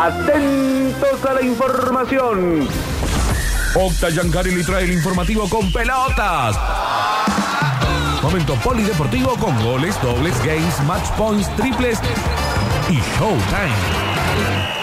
Atentos 0.00 1.24
a 1.28 1.34
la 1.34 1.42
información. 1.42 2.66
Octa 3.74 4.08
Yancari 4.08 4.64
trae 4.64 4.84
el 4.84 4.92
informativo 4.92 5.46
con 5.46 5.70
pelotas. 5.70 6.56
Momento 8.22 8.54
polideportivo 8.64 9.36
con 9.36 9.62
goles, 9.62 10.00
dobles, 10.00 10.42
games, 10.42 10.80
match 10.86 11.06
points, 11.18 11.54
triples 11.54 11.98
y 12.88 12.94
showtime. 12.94 14.79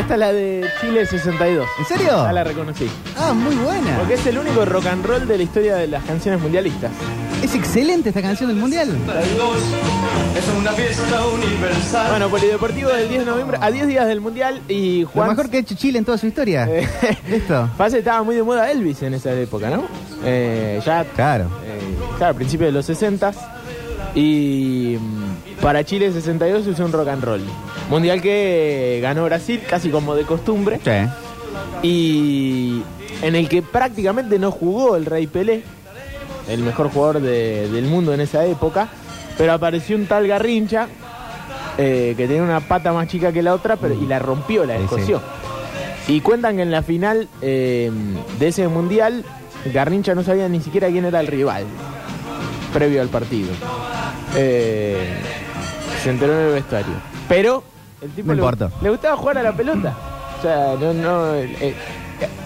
Esta 0.00 0.14
es 0.14 0.20
la 0.20 0.32
de 0.32 0.66
Chile 0.80 1.06
62. 1.06 1.66
¿En 1.78 1.84
serio? 1.84 2.24
Ya 2.24 2.32
la 2.32 2.44
reconocí. 2.44 2.88
Ah, 3.18 3.32
muy 3.32 3.54
buena. 3.56 3.96
Porque 3.98 4.14
es 4.14 4.26
el 4.26 4.38
único 4.38 4.64
rock 4.64 4.86
and 4.86 5.04
roll 5.06 5.26
de 5.26 5.36
la 5.36 5.42
historia 5.42 5.76
de 5.76 5.86
las 5.86 6.02
canciones 6.04 6.40
mundialistas. 6.40 6.90
Es 7.42 7.54
excelente 7.54 8.10
esta 8.10 8.20
canción 8.20 8.48
del 8.48 8.58
mundial. 8.58 8.88
Es 10.36 10.44
una 10.58 10.72
fiesta 10.72 11.26
universal. 11.26 12.10
Bueno, 12.10 12.28
Polideportivo 12.28 12.90
del 12.90 13.08
10 13.08 13.20
de 13.24 13.30
noviembre, 13.30 13.58
a 13.60 13.70
10 13.70 13.86
días 13.86 14.06
del 14.06 14.20
mundial 14.20 14.60
y 14.68 15.02
Lo 15.02 15.08
Juan. 15.08 15.28
mejor 15.30 15.48
que 15.48 15.56
ha 15.56 15.60
hecho 15.60 15.74
Chile 15.74 15.98
en 15.98 16.04
toda 16.04 16.18
su 16.18 16.26
historia. 16.26 16.66
Eh, 16.68 16.86
Listo. 17.30 17.68
Pasa 17.78 17.92
que 17.94 17.98
estaba 18.00 18.22
muy 18.22 18.34
de 18.36 18.42
moda 18.42 18.70
Elvis 18.70 19.02
en 19.02 19.14
esa 19.14 19.32
época, 19.32 19.70
¿no? 19.70 19.84
Eh, 20.24 20.80
ya. 20.84 21.04
Claro. 21.04 21.44
eh, 21.64 21.80
claro, 22.18 22.32
a 22.32 22.36
principios 22.36 22.68
de 22.68 22.72
los 22.72 22.84
60 22.86 23.32
Y 24.14 24.96
mm, 25.00 25.60
para 25.62 25.82
Chile 25.84 26.12
62 26.12 26.64
se 26.64 26.70
usó 26.70 26.84
un 26.84 26.92
rock 26.92 27.08
and 27.08 27.24
roll. 27.24 27.42
Mundial 27.90 28.22
que 28.22 29.00
ganó 29.02 29.24
Brasil, 29.24 29.60
casi 29.68 29.90
como 29.90 30.14
de 30.14 30.22
costumbre. 30.24 30.80
Sí. 30.84 30.90
Y 31.82 32.82
en 33.22 33.34
el 33.34 33.48
que 33.48 33.62
prácticamente 33.62 34.38
no 34.38 34.50
jugó 34.50 34.96
el 34.96 35.04
Rey 35.06 35.26
Pelé, 35.26 35.62
el 36.48 36.60
mejor 36.62 36.90
jugador 36.90 37.20
de- 37.20 37.68
del 37.68 37.84
mundo 37.86 38.14
en 38.14 38.20
esa 38.20 38.44
época, 38.46 38.88
pero 39.36 39.52
apareció 39.52 39.96
un 39.96 40.06
tal 40.06 40.26
Garrincha 40.26 40.86
eh, 41.78 42.14
que 42.16 42.26
tenía 42.26 42.42
una 42.42 42.60
pata 42.60 42.92
más 42.92 43.08
chica 43.08 43.32
que 43.32 43.42
la 43.42 43.54
otra 43.54 43.76
pero, 43.76 43.94
y 43.94 44.06
la 44.06 44.18
rompió, 44.18 44.64
la 44.64 44.76
Sí, 44.76 44.82
escoció. 44.84 45.20
Y 46.08 46.20
cuentan 46.20 46.56
que 46.56 46.62
en 46.62 46.70
la 46.70 46.82
final 46.82 47.28
eh, 47.40 47.90
de 48.38 48.48
ese 48.48 48.66
mundial, 48.68 49.24
Garrincha 49.72 50.14
no 50.14 50.22
sabía 50.22 50.48
ni 50.48 50.60
siquiera 50.60 50.88
quién 50.88 51.04
era 51.04 51.20
el 51.20 51.26
rival 51.26 51.64
previo 52.72 53.00
al 53.02 53.08
partido. 53.08 53.50
Eh, 54.36 55.08
se 56.02 56.10
enteró 56.10 56.38
en 56.38 56.46
el 56.48 56.52
vestuario. 56.54 56.92
Pero 57.28 57.62
el 58.02 58.10
tipo 58.10 58.28
No 58.28 58.34
le, 58.34 58.40
importa. 58.40 58.70
le 58.82 58.90
gustaba 58.90 59.16
jugar 59.16 59.38
a 59.38 59.42
la 59.42 59.52
pelota. 59.52 59.94
O 60.38 60.42
sea, 60.42 60.74
no, 60.80 60.94
no, 60.94 61.34
eh, 61.34 61.56
eh, 61.60 61.74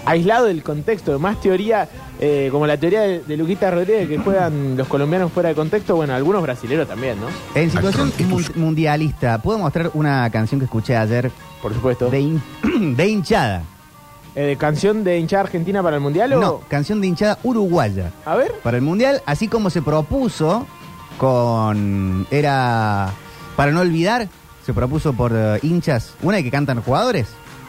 aislado 0.05 0.47
del 0.47 0.63
contexto, 0.63 1.19
más 1.19 1.41
teoría, 1.41 1.89
eh, 2.21 2.49
como 2.51 2.67
la 2.67 2.77
teoría 2.77 3.03
de, 3.03 3.21
de 3.21 3.37
Luquita 3.37 3.71
Rodríguez 3.71 4.09
que 4.09 4.19
juegan 4.19 4.77
los 4.77 4.89
colombianos 4.89 5.31
fuera 5.33 5.51
de 5.51 5.55
contexto, 5.55 5.95
bueno, 5.97 6.15
algunos 6.15 6.43
brasileños 6.43 6.89
también, 6.89 7.19
¿no? 7.21 7.27
En 7.55 7.71
situación 7.71 8.13
mun- 8.29 8.45
mundialista, 8.57 9.39
¿puedo 9.41 9.59
mostrar 9.59 9.91
una 9.95 10.29
canción 10.31 10.59
que 10.61 10.65
escuché 10.65 10.97
ayer 10.97 11.31
Por 11.63 11.73
supuesto. 11.73 12.11
de, 12.11 12.21
hin- 12.21 12.43
de 12.97 13.09
hinchada? 13.09 13.63
Eh, 14.37 14.57
¿Canción 14.59 15.05
de 15.05 15.17
hinchada 15.21 15.45
argentina 15.45 15.81
para 15.81 15.95
el 15.95 16.03
mundial 16.03 16.33
o...? 16.33 16.41
No, 16.41 16.61
canción 16.69 17.01
de 17.01 17.07
hinchada 17.07 17.39
uruguaya. 17.45 18.11
A 18.27 18.35
ver. 18.35 18.53
Para 18.65 18.77
el 18.79 18.83
mundial, 18.83 19.23
así 19.27 19.47
como 19.47 19.71
se 19.71 19.81
propuso 19.83 20.67
con. 21.19 22.27
Era. 22.33 23.11
Para 23.57 23.71
no 23.71 23.81
olvidar, 23.81 24.27
se 24.65 24.73
propuso 24.75 25.13
por 25.13 25.33
eh, 25.35 25.59
hinchas. 25.63 26.15
Una 26.23 26.39
de 26.39 26.45
que 26.45 26.51
cantan 26.51 26.81
jugadores, 26.83 27.27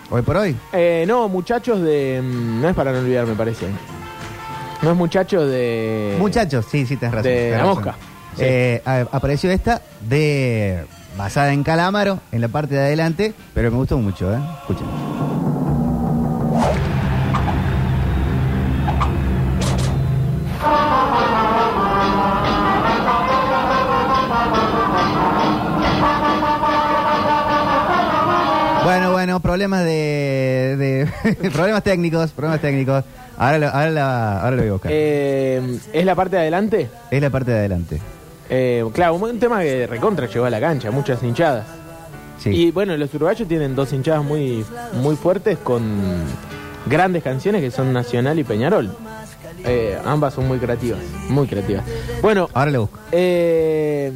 hoy 0.09 0.21
por 0.21 0.37
hoy. 0.37 0.55
Eh, 0.73 1.05
no, 1.07 1.27
muchachos 1.29 1.81
de... 1.81 2.21
mm, 2.23 2.61
No 2.61 2.69
es 2.69 2.75
para 2.75 2.91
no 2.91 2.99
olvidar, 2.99 3.25
me 3.25 3.35
parece. 3.35 3.67
No 4.81 4.91
es 4.91 4.97
muchachos 4.97 5.49
de... 5.49 6.15
Muchachos, 6.19 6.65
sí, 6.69 6.85
sí, 6.85 6.97
tenés 6.97 7.15
razón. 7.15 7.23
de 7.31 7.35
tenés 7.37 7.51
la 7.51 7.57
razón. 7.59 7.75
mosca. 7.75 7.95
Sí. 8.35 8.41
Eh, 8.45 8.81
a- 8.85 9.07
apareció 9.11 9.49
esta 9.51 9.81
de. 10.01 10.85
basada 11.17 11.53
en 11.53 11.63
Calamaro, 11.63 12.19
en 12.33 12.41
la 12.41 12.49
parte 12.49 12.75
de 12.75 12.81
adelante, 12.81 13.33
pero 13.53 13.71
me 13.71 13.77
gustó 13.77 13.97
mucho, 13.97 14.33
¿eh? 14.33 14.39
Escuchen. 14.61 14.85
Problemas 29.41 29.83
de, 29.85 31.07
de- 31.33 31.49
problemas 31.51 31.83
técnicos, 31.83 32.31
problemas 32.31 32.61
técnicos. 32.61 33.03
Ahora 33.37 33.57
lo, 33.59 33.67
ahora 33.67 33.89
la- 33.89 34.41
ahora 34.41 34.55
lo 34.55 34.61
voy 34.61 34.69
a 34.69 34.73
buscar. 34.73 34.91
Eh, 34.93 35.79
¿Es 35.93 36.05
la 36.05 36.15
parte 36.15 36.35
de 36.37 36.41
adelante? 36.43 36.89
es 37.11 37.21
la 37.21 37.29
parte 37.29 37.51
de 37.51 37.57
adelante. 37.59 38.01
Eh, 38.49 38.85
claro, 38.93 39.15
un 39.15 39.39
tema 39.39 39.61
que 39.61 39.87
recontra 39.87 40.27
llegó 40.27 40.45
a 40.45 40.49
la 40.49 40.59
cancha, 40.59 40.91
muchas 40.91 41.21
hinchadas. 41.23 41.65
Sí. 42.39 42.49
Y 42.51 42.71
bueno, 42.71 42.95
los 42.97 43.13
uruguayos 43.13 43.47
tienen 43.47 43.75
dos 43.75 43.91
hinchadas 43.93 44.23
muy, 44.23 44.63
muy 45.01 45.15
fuertes 45.15 45.57
con 45.57 45.83
grandes 46.85 47.23
canciones 47.23 47.61
que 47.61 47.71
son 47.71 47.91
Nacional 47.91 48.37
y 48.37 48.43
Peñarol. 48.43 48.95
Eh, 49.63 49.97
ambas 50.05 50.35
son 50.35 50.47
muy 50.47 50.59
creativas, 50.59 50.99
muy 51.29 51.47
creativas. 51.47 51.83
Bueno, 52.21 52.47
Ahora 52.53 52.69
lo 52.71 52.81
busco. 52.81 52.99
eh, 53.11 54.11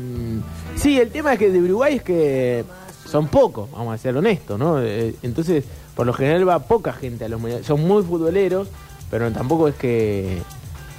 sí, 0.75 0.99
el 0.99 1.09
tema 1.09 1.33
es 1.33 1.39
que 1.39 1.49
de 1.49 1.59
Uruguay 1.59 1.95
es 1.95 2.03
que 2.03 2.63
son 3.09 3.27
pocos, 3.27 3.69
vamos 3.71 3.93
a 3.93 3.97
ser 3.97 4.15
honestos, 4.15 4.59
¿no? 4.59 4.81
Eh, 4.81 5.15
entonces, 5.23 5.63
por 5.95 6.05
lo 6.05 6.13
general 6.13 6.47
va 6.47 6.59
poca 6.59 6.93
gente 6.93 7.25
a 7.25 7.29
los 7.29 7.39
mundiales. 7.39 7.65
Son 7.67 7.81
muy 7.85 8.03
futboleros, 8.03 8.67
pero 9.09 9.31
tampoco 9.31 9.67
es 9.67 9.75
que 9.75 10.37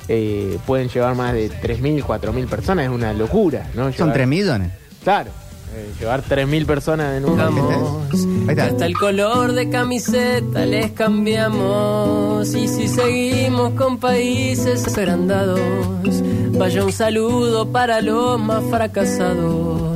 eh, 0.09 0.59
pueden 0.67 0.89
llevar 0.89 1.15
más 1.15 1.33
de 1.33 1.51
3.000, 1.51 2.03
4.000 2.05 2.47
personas, 2.49 2.85
es 2.87 2.91
una 2.91 3.13
locura, 3.13 3.71
¿no? 3.75 3.85
Son 3.93 4.09
Llevar- 4.09 4.13
3 4.15 4.27
millones. 4.29 4.73
Claro, 5.05 5.31
eh, 5.75 5.89
llevar 6.01 6.23
3.000 6.25 6.67
personas 6.67 7.17
en 7.17 7.25
un... 7.25 7.41
Ahí 7.41 8.49
está. 8.51 8.65
Hasta 8.67 8.87
el 8.87 8.97
color 8.99 9.53
de 9.53 9.71
camiseta 9.71 10.67
les 10.67 10.91
cambiamos. 10.93 12.53
Y 12.55 12.67
si 12.67 12.89
seguimos 12.89 13.75
con 13.75 13.99
países 13.99 14.87
agrandados, 14.99 15.61
vaya 16.59 16.85
un 16.85 16.93
saludo 16.93 17.71
para 17.71 18.01
los 18.01 18.41
más 18.41 18.65
fracasados. 18.69 19.90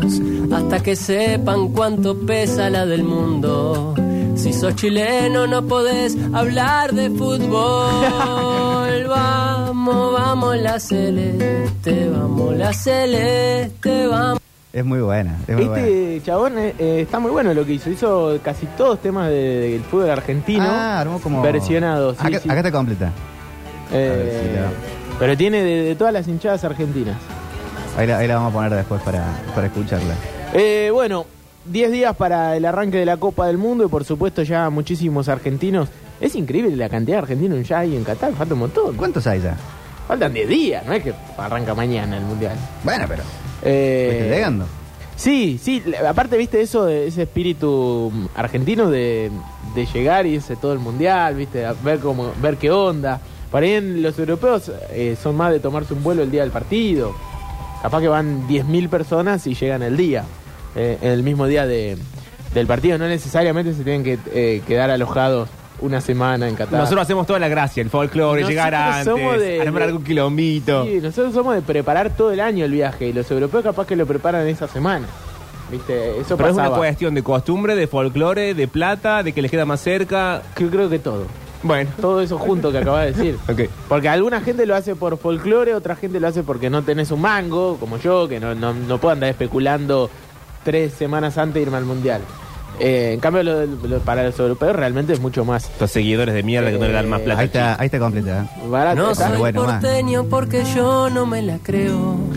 Hasta 0.53 0.83
que 0.83 0.95
sepan 0.97 1.69
cuánto 1.69 2.19
pesa 2.19 2.71
la 2.71 2.87
del 2.87 3.03
mundo. 3.05 3.95
Si 4.37 4.53
sos 4.53 4.75
chileno 4.77 5.47
no 5.47 5.63
podés 5.67 6.17
hablar 6.33 6.93
de 6.93 7.11
fútbol. 7.11 9.07
Vamos, 9.09 10.13
vamos 10.15 10.57
la 10.59 10.81
celeste, 10.81 12.09
vamos 12.09 12.57
la 12.57 12.73
celeste, 12.73 14.07
vamos. 14.07 14.41
Es 14.73 14.85
muy 14.85 15.01
buena. 15.01 15.37
Es 15.47 15.55
muy 15.57 15.67
buena. 15.67 15.87
Este 15.87 16.23
chabón 16.25 16.59
eh, 16.59 16.75
eh, 16.79 17.01
está 17.03 17.19
muy 17.21 17.31
bueno 17.31 17.53
lo 17.55 17.65
que 17.67 17.75
hizo. 17.75 17.91
Hizo 17.91 18.39
casi 18.43 18.67
todos 18.79 19.01
temas 19.01 19.29
de- 19.29 19.71
del 19.73 19.83
fútbol 19.83 20.11
argentino 20.11 20.65
Ah, 20.67 21.01
armó 21.01 21.21
como. 21.21 21.43
versionados. 21.43 22.17
sí, 22.19 22.27
acá, 22.27 22.39
sí. 22.41 22.49
acá 22.49 22.59
está 22.61 22.73
completa. 22.73 23.13
Eh, 23.93 24.41
si 25.11 25.17
pero 25.19 25.37
tiene 25.37 25.63
de, 25.63 25.83
de 25.85 25.95
todas 25.97 26.13
las 26.13 26.27
hinchadas 26.27 26.65
argentinas. 26.65 27.17
Ahí 27.97 28.07
la, 28.07 28.19
ahí 28.19 28.29
la 28.29 28.37
vamos 28.37 28.51
a 28.51 28.55
poner 28.55 28.75
después 28.75 29.01
para, 29.03 29.25
para 29.55 29.67
escucharla. 29.69 30.15
Eh, 30.53 30.91
bueno, 30.93 31.27
10 31.67 31.93
días 31.93 32.17
para 32.17 32.57
el 32.57 32.65
arranque 32.65 32.99
de 32.99 33.07
la 33.07 33.17
Copa 33.17 33.47
del 33.47 33.59
Mundo 33.59 33.85
y 33.85 33.89
por 33.89 34.05
supuesto 34.05 34.43
ya 34.43 34.69
muchísimos 34.71 35.29
argentinos. 35.29 35.89
Es 36.21 36.35
increíble 36.35 36.77
la 36.77 36.89
cantidad 36.89 37.19
de 37.19 37.23
argentinos 37.23 37.67
ya 37.67 37.81
hay 37.81 37.97
en 37.97 38.05
Qatar, 38.05 38.33
falta 38.35 38.55
un 38.55 38.61
montón. 38.61 38.97
¿Cuántos 38.97 39.27
hay 39.27 39.41
ya? 39.41 39.57
Faltan 40.07 40.33
10 40.33 40.49
días, 40.49 40.87
no 40.87 40.93
es 40.93 41.03
que 41.03 41.15
arranca 41.39 41.75
mañana 41.75 42.17
el 42.17 42.25
Mundial. 42.25 42.57
Bueno, 42.83 43.07
pero. 43.09 43.23
Eh, 43.63 44.09
¿Viste 44.11 44.29
llegando? 44.29 44.67
Sí, 45.17 45.61
sí, 45.63 45.83
aparte 46.07 46.37
viste 46.37 46.61
eso, 46.61 46.85
de 46.87 47.07
ese 47.07 47.23
espíritu 47.23 48.13
argentino 48.35 48.91
de, 48.91 49.31
de 49.75 49.87
llegar 49.87 50.27
y 50.27 50.35
irse 50.35 50.57
todo 50.57 50.73
el 50.73 50.81
mundial, 50.81 51.37
viste, 51.37 51.65
a 51.65 51.73
ver 51.73 52.01
cómo, 52.01 52.33
ver 52.43 52.57
qué 52.57 52.71
onda. 52.71 53.21
Para 53.51 53.67
ahí 53.67 53.75
en 53.75 54.03
los 54.03 54.19
europeos 54.19 54.73
eh, 54.91 55.17
son 55.23 55.37
más 55.37 55.53
de 55.53 55.61
tomarse 55.61 55.95
un 55.95 56.03
vuelo 56.03 56.23
el 56.23 56.31
día 56.33 56.43
del 56.43 56.51
partido. 56.51 57.15
Capaz 57.85 58.01
que 58.01 58.09
van 58.09 58.49
10.000 58.49 58.89
personas 58.89 59.47
y 59.47 59.55
llegan 59.55 59.83
el 59.83 59.95
día, 59.99 60.25
eh, 60.75 60.97
el 61.03 61.23
mismo 61.23 61.47
día 61.47 61.67
de, 61.67 61.99
del 62.55 62.67
partido. 62.67 62.97
No 62.97 63.07
necesariamente 63.07 63.75
se 63.75 63.85
tienen 63.85 64.03
que 64.03 64.19
eh, 64.33 64.63
quedar 64.67 64.89
alojados 64.89 65.51
una 65.83 66.01
semana 66.01 66.49
en 66.49 66.55
Qatar. 66.55 66.79
Nosotros 66.81 67.03
hacemos 67.03 67.27
toda 67.27 67.39
la 67.39 67.49
gracia, 67.49 67.83
el 67.83 67.91
folclore, 67.91 68.41
Nosotros 68.41 68.49
llegar 68.49 68.75
antes, 68.75 69.39
de- 69.39 69.61
armar 69.61 69.83
de- 69.83 69.89
algún 69.89 70.03
quilombito. 70.03 70.87
Sí, 70.87 70.99
nosotros 71.03 71.35
somos 71.35 71.55
de 71.57 71.61
preparar 71.61 72.17
todo 72.17 72.33
el 72.33 72.41
año 72.41 72.65
el 72.65 72.73
viaje 72.73 73.09
y 73.09 73.13
los 73.13 73.31
europeos 73.31 73.63
capaz 73.63 73.87
que 73.87 73.97
lo 73.97 74.07
preparan 74.07 74.49
esa 74.49 74.67
semana. 74.67 75.07
¿Viste? 75.71 76.21
Eso 76.21 76.39
Pero 76.39 76.49
es 76.49 76.55
una 76.57 76.71
cuestión 76.71 77.15
de 77.15 77.23
costumbre, 77.23 77.77
de 77.77 77.87
folclore, 77.87 78.55
de 78.55 78.67
plata, 78.67 79.23
de 79.23 79.35
que 79.35 79.43
les 79.43 79.51
queda 79.51 79.67
más 79.67 79.81
cerca. 79.83 80.41
Yo 80.59 80.71
creo 80.71 80.89
que 80.89 81.01
todo. 81.01 81.27
Bueno, 81.65 81.91
Todo 82.01 82.21
eso 82.21 82.39
junto 82.39 82.71
que 82.71 82.79
acabas 82.79 83.07
de 83.07 83.13
decir. 83.13 83.69
Porque 83.89 84.09
alguna 84.09 84.41
gente 84.43 84.65
lo 84.67 84.77
hace 84.77 84.95
por 84.95 85.19
folclore, 85.19 85.75
otra 85.75 85.97
gente 85.97 86.21
lo 86.21 86.29
hace 86.29 86.43
porque 86.45 86.71
no 86.71 86.83
tenés 86.83 87.11
un 87.11 87.21
mango, 87.23 87.79
como 87.81 87.97
yo, 87.99 88.29
que 88.29 88.39
no, 88.39 88.55
no, 88.55 88.73
no 88.75 88.99
puedo 88.99 89.13
andar 89.15 89.31
especulando 89.31 90.11
tres 90.63 90.93
semanas 90.93 91.37
antes 91.39 91.55
de 91.55 91.63
irme 91.63 91.77
al 91.79 91.85
mundial. 91.85 92.21
Eh, 92.81 93.13
en 93.15 93.21
cambio, 93.21 93.43
lo- 93.45 93.67
lo- 93.67 93.99
para 94.01 94.25
los 94.25 94.39
europeos 94.39 94.75
realmente 94.75 95.13
es 95.13 95.21
mucho 95.21 95.45
más 95.45 95.65
Estos 95.65 95.91
seguidores 95.93 96.35
de 96.35 96.43
mierda 96.43 96.71
que 96.73 96.79
no 96.79 96.87
le 96.87 96.93
dan 96.93 97.09
más 97.09 97.21
plata. 97.21 97.41
Ahí 97.41 97.47
está, 97.47 97.77
ahí 97.81 97.87
está 97.87 97.99
completa. 97.99 98.43
¿eh? 98.63 98.69
barato. 98.69 99.01
No 99.01 99.11
¿está? 99.13 99.29
soy 99.29 99.39
bueno, 99.39 99.63
más. 99.65 99.81
porteño 99.81 100.25
porque 100.25 100.65
yo 100.75 101.09
no 101.11 101.25
me 101.27 101.41
la 101.43 101.59
creo. 101.63 102.17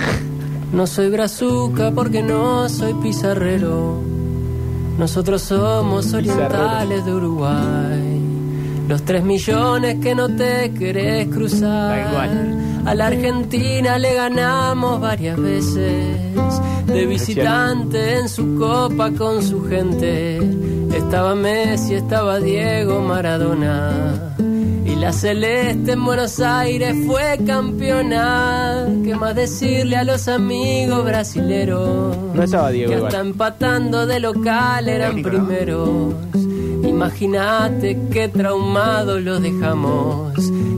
No 0.73 0.85
soy 0.85 1.09
brazuca 1.09 1.91
porque 1.91 2.21
no 2.21 2.67
soy 2.67 2.93
pizarrero. 2.95 4.01
Nosotros 4.97 5.41
somos 5.41 6.13
orientales 6.13 7.05
de 7.05 7.13
Uruguay. 7.13 8.16
Los 8.87 9.03
tres 9.03 9.23
millones 9.23 9.97
que 10.01 10.15
no 10.15 10.29
te 10.29 10.71
querés 10.73 11.27
cruzar. 11.27 12.09
cual. 12.11 12.57
A 12.85 12.95
la 12.95 13.07
Argentina 13.07 13.97
le 13.97 14.13
ganamos 14.13 15.01
varias 15.01 15.37
veces. 15.37 16.15
De 16.85 17.05
visitante 17.05 18.19
en 18.19 18.29
su 18.29 18.55
copa 18.57 19.11
con 19.11 19.43
su 19.43 19.65
gente. 19.67 20.37
Estaba 20.95 21.35
Messi, 21.35 21.95
estaba 21.95 22.39
Diego 22.39 23.01
Maradona. 23.01 24.33
Y 24.85 24.95
la 24.95 25.11
Celeste 25.11 25.91
en 25.91 26.05
Buenos 26.05 26.39
Aires 26.39 26.95
fue 27.05 27.37
campeona. 27.45 28.85
¿Qué 29.03 29.13
más 29.15 29.35
decirle 29.35 29.97
a 29.97 30.05
los 30.05 30.29
amigos 30.29 31.03
brasileros? 31.03 32.15
No 32.33 32.41
estaba 32.41 32.69
Diego 32.69 32.89
Que 32.91 32.97
igual. 32.99 33.07
hasta 33.13 33.21
empatando 33.27 34.07
de 34.07 34.19
local 34.21 34.87
eran 34.87 35.21
primeros. 35.21 36.13
Imagínate 36.97 37.95
qué 38.11 38.27
traumados 38.27 39.21
los 39.21 39.39
dejamos. 39.39 40.33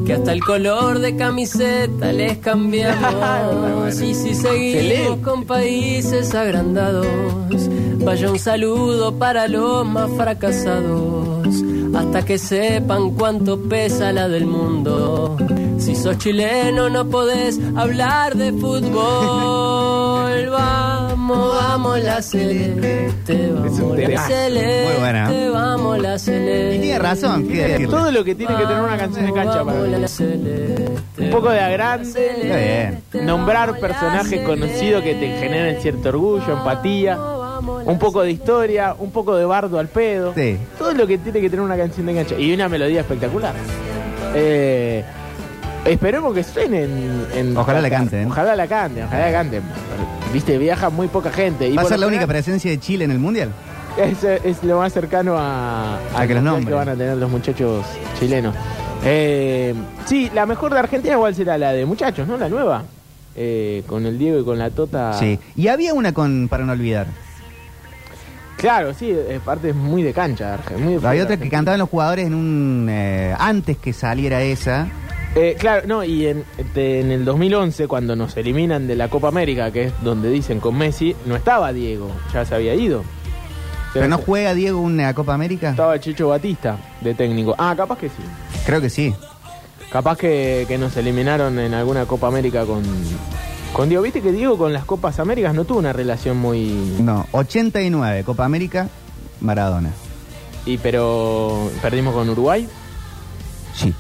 Que 0.06 0.16
hasta 0.16 0.33
el 0.33 0.44
color 0.44 1.00
de 1.00 1.16
camiseta 1.16 2.12
les 2.12 2.39
cambiamos. 2.39 4.01
Y 4.01 4.13
si 4.13 4.36
seguimos 4.36 5.19
con 5.19 5.45
países 5.45 6.36
agrandados, 6.36 7.07
vaya 8.04 8.30
un 8.30 8.38
saludo 8.38 9.18
para 9.18 9.48
los 9.48 9.86
más 9.86 10.12
fracasados. 10.12 11.56
Hasta 11.95 12.25
que 12.25 12.38
sepan 12.38 13.12
cuánto 13.12 13.57
pesa 13.57 14.12
la 14.12 14.27
del 14.27 14.45
mundo. 14.45 15.38
Si 15.77 15.95
sos 15.95 16.18
chileno 16.18 16.89
no 16.89 17.10
podés 17.10 17.57
hablar 17.77 18.36
de 18.36 18.51
fútbol. 18.51 20.10
Vamos, 21.29 21.55
vamos 21.61 21.99
la 22.03 22.21
celeste, 22.23 23.51
vamos 23.53 23.97
la 23.99 24.21
celeste, 24.27 24.85
Muy 24.91 24.99
buena. 24.99 25.31
vamos 25.53 25.99
la 25.99 26.17
celeste. 26.17 26.75
Y 26.75 26.79
tiene 26.79 26.97
razón, 26.99 27.47
¿qué 27.47 27.67
decirle? 27.67 27.87
Todo 27.87 28.11
lo 28.11 28.23
que 28.23 28.33
tiene 28.33 28.55
que 28.57 28.63
tener 28.65 28.81
una 28.81 28.97
canción 28.97 29.25
de 29.27 29.33
cancha 29.33 29.63
para 29.63 29.79
mí. 29.79 29.95
Un 31.19 31.29
poco 31.29 31.49
de 31.51 31.59
agrande, 31.59 32.09
Está 32.41 32.57
bien. 32.57 33.27
nombrar 33.27 33.79
personajes 33.79 34.41
conocidos 34.41 35.03
que 35.03 35.13
te 35.13 35.27
generen 35.39 35.79
cierto 35.81 36.09
orgullo, 36.09 36.51
empatía, 36.51 37.15
un 37.85 37.99
poco 37.99 38.23
de 38.23 38.31
historia, 38.31 38.95
un 38.97 39.11
poco 39.11 39.35
de 39.35 39.45
bardo 39.45 39.77
al 39.77 39.87
pedo. 39.87 40.33
Sí. 40.33 40.57
Todo 40.79 40.93
lo 40.93 41.05
que 41.05 41.19
tiene 41.19 41.41
que 41.41 41.49
tener 41.51 41.63
una 41.63 41.77
canción 41.77 42.07
de 42.07 42.15
cancha. 42.15 42.35
Y 42.39 42.51
una 42.53 42.67
melodía 42.69 43.01
espectacular. 43.01 43.53
Eh, 44.33 45.03
esperemos 45.85 46.33
que 46.33 46.43
suene 46.43 46.85
en, 46.85 47.27
en- 47.35 47.57
Ojalá 47.57 47.81
la 47.81 47.89
canten. 47.91 48.25
Ojalá 48.31 48.55
la 48.55 48.65
canten, 48.65 49.03
ojalá 49.03 49.25
la 49.27 49.31
canten. 49.31 49.61
Viste, 50.33 50.57
viaja 50.57 50.89
muy 50.89 51.07
poca 51.07 51.31
gente. 51.31 51.67
Y 51.69 51.75
¿Va 51.75 51.81
a 51.81 51.85
ser 51.85 51.99
la 51.99 52.07
única 52.07 52.21
general, 52.21 52.43
presencia 52.43 52.69
de 52.71 52.79
Chile 52.79 53.05
en 53.05 53.11
el 53.11 53.19
Mundial? 53.19 53.51
es, 53.97 54.23
es 54.23 54.63
lo 54.63 54.77
más 54.77 54.93
cercano 54.93 55.35
a, 55.37 55.97
A 56.15 56.27
que 56.27 56.35
los 56.35 56.43
nombren. 56.43 56.67
que 56.67 56.73
van 56.73 56.89
a 56.89 56.95
tener 56.95 57.17
los 57.17 57.29
muchachos 57.29 57.85
chilenos. 58.19 58.55
Eh, 59.03 59.73
sí, 60.05 60.29
la 60.33 60.45
mejor 60.45 60.73
de 60.73 60.79
Argentina 60.79 61.15
igual 61.15 61.33
será 61.35 61.57
la 61.57 61.71
de 61.73 61.85
muchachos, 61.85 62.27
¿no? 62.27 62.37
La 62.37 62.47
nueva. 62.49 62.83
Eh, 63.35 63.83
con 63.87 64.05
el 64.05 64.17
Diego 64.19 64.39
y 64.39 64.43
con 64.45 64.59
la 64.59 64.69
Tota. 64.69 65.13
Sí. 65.13 65.39
Y 65.55 65.67
había 65.69 65.93
una 65.93 66.13
con 66.13 66.47
para 66.49 66.63
no 66.65 66.73
olvidar. 66.73 67.07
Claro, 68.57 68.93
sí, 68.93 69.09
es 69.11 69.39
parte 69.39 69.71
muy 69.71 70.03
de 70.03 70.11
cancha. 70.11 70.57
Arge- 70.57 70.77
Muy 70.77 70.97
de 70.97 71.07
Había 71.07 71.23
otra 71.23 71.37
que 71.37 71.49
cantaban 71.49 71.79
los 71.79 71.87
jugadores 71.89 72.27
en 72.27 72.33
un 72.33 72.87
eh, 72.89 73.33
antes 73.39 73.77
que 73.77 73.93
saliera 73.93 74.41
esa. 74.41 74.87
Eh, 75.35 75.55
claro, 75.59 75.87
no, 75.87 76.03
y 76.03 76.27
en, 76.27 76.43
en 76.75 77.11
el 77.11 77.23
2011, 77.23 77.87
cuando 77.87 78.15
nos 78.15 78.35
eliminan 78.35 78.87
de 78.87 78.95
la 78.95 79.09
Copa 79.09 79.27
América, 79.27 79.71
que 79.71 79.85
es 79.85 79.93
donde 80.01 80.29
dicen 80.29 80.59
con 80.59 80.77
Messi, 80.77 81.15
no 81.25 81.35
estaba 81.35 81.71
Diego, 81.71 82.09
ya 82.33 82.45
se 82.45 82.55
había 82.55 82.73
ido. 82.73 83.03
Pero 83.93 84.07
no 84.07 84.17
juega 84.17 84.53
Diego 84.53 84.79
una 84.79 85.13
Copa 85.13 85.33
América. 85.33 85.71
Estaba 85.71 85.99
Chicho 85.99 86.27
Batista 86.29 86.77
de 87.01 87.13
técnico. 87.15 87.55
Ah, 87.57 87.73
capaz 87.75 87.97
que 87.97 88.09
sí. 88.09 88.21
Creo 88.65 88.81
que 88.81 88.89
sí. 88.89 89.13
Capaz 89.91 90.17
que, 90.17 90.65
que 90.67 90.77
nos 90.77 90.95
eliminaron 90.97 91.57
en 91.57 91.73
alguna 91.73 92.05
Copa 92.05 92.27
América 92.27 92.65
con, 92.65 92.83
con 93.73 93.89
Diego. 93.89 94.03
Viste 94.03 94.21
que 94.21 94.31
Diego 94.31 94.57
con 94.57 94.73
las 94.73 94.85
Copas 94.85 95.19
Américas 95.19 95.55
no 95.55 95.65
tuvo 95.65 95.79
una 95.79 95.93
relación 95.93 96.37
muy... 96.37 96.97
No, 96.99 97.25
89 97.31 98.23
Copa 98.23 98.45
América, 98.45 98.89
Maradona. 99.41 99.91
Y 100.65 100.77
pero 100.77 101.71
perdimos 101.81 102.13
con 102.13 102.29
Uruguay. 102.29 102.67
Sí, 103.73 103.93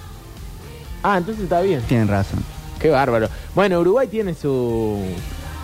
Ah, 1.03 1.17
entonces 1.17 1.43
está 1.43 1.61
bien. 1.61 1.81
tienen 1.83 2.07
razón. 2.07 2.43
Qué 2.79 2.89
bárbaro. 2.89 3.27
Bueno, 3.55 3.79
Uruguay 3.79 4.07
tiene 4.07 4.33
su, 4.33 5.01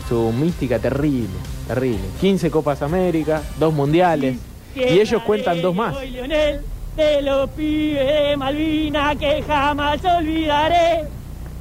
su 0.08 0.32
mística 0.32 0.80
terrible, 0.80 1.30
terrible. 1.68 2.04
15 2.22 2.52
Copas 2.52 2.82
América, 2.82 3.42
dos 3.58 3.74
mundiales. 3.74 4.38
Y 4.76 5.00
ellos 5.00 5.22
cuentan 5.24 5.62
dos 5.62 5.74
más. 5.74 5.96
Soy 5.96 6.10
Lionel, 6.12 6.62
de 6.98 7.22
los 7.22 7.50
pibes 7.52 8.06
de 8.06 8.38
Malvina 8.38 9.16
que 9.16 9.42
jamás 9.44 10.04
olvidaré. 10.04 11.04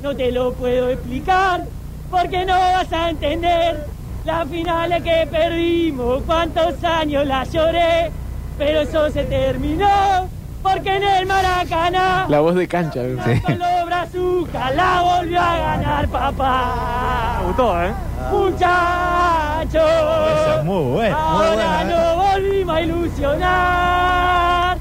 No 0.02 0.14
te 0.14 0.32
lo 0.32 0.52
puedo 0.52 0.90
explicar 0.90 1.64
porque 2.10 2.44
no 2.44 2.58
vas 2.58 2.92
a 2.92 3.10
entender 3.10 3.86
las 4.24 4.48
finales 4.48 5.02
que 5.02 5.28
perdimos, 5.30 6.22
cuántos 6.24 6.82
años 6.82 7.26
las 7.26 7.52
lloré, 7.52 8.10
pero 8.58 8.80
eso 8.80 9.10
se 9.10 9.24
terminó 9.24 10.28
porque 10.64 10.96
en 10.96 11.02
el 11.04 11.26
Maracaná 11.26 12.24
La 12.28 12.40
voz 12.40 12.54
de 12.54 12.66
cancha. 12.66 13.02
Sí. 13.02 13.40
con 13.42 13.58
los 13.58 13.84
brazucas 13.84 14.74
la 14.74 15.02
volvió 15.02 15.38
a 15.40 15.56
ganar 15.58 16.08
papá. 16.08 17.36
Me 17.40 17.46
gustó, 17.48 17.84
¿eh? 17.84 17.92
Muchachos, 18.32 19.84
muy 20.64 20.92
buena. 20.92 21.16
ahora 21.16 21.84
nos 21.84 22.16
volvimos 22.16 22.74
a 22.74 22.80
ilusionar. 22.80 24.78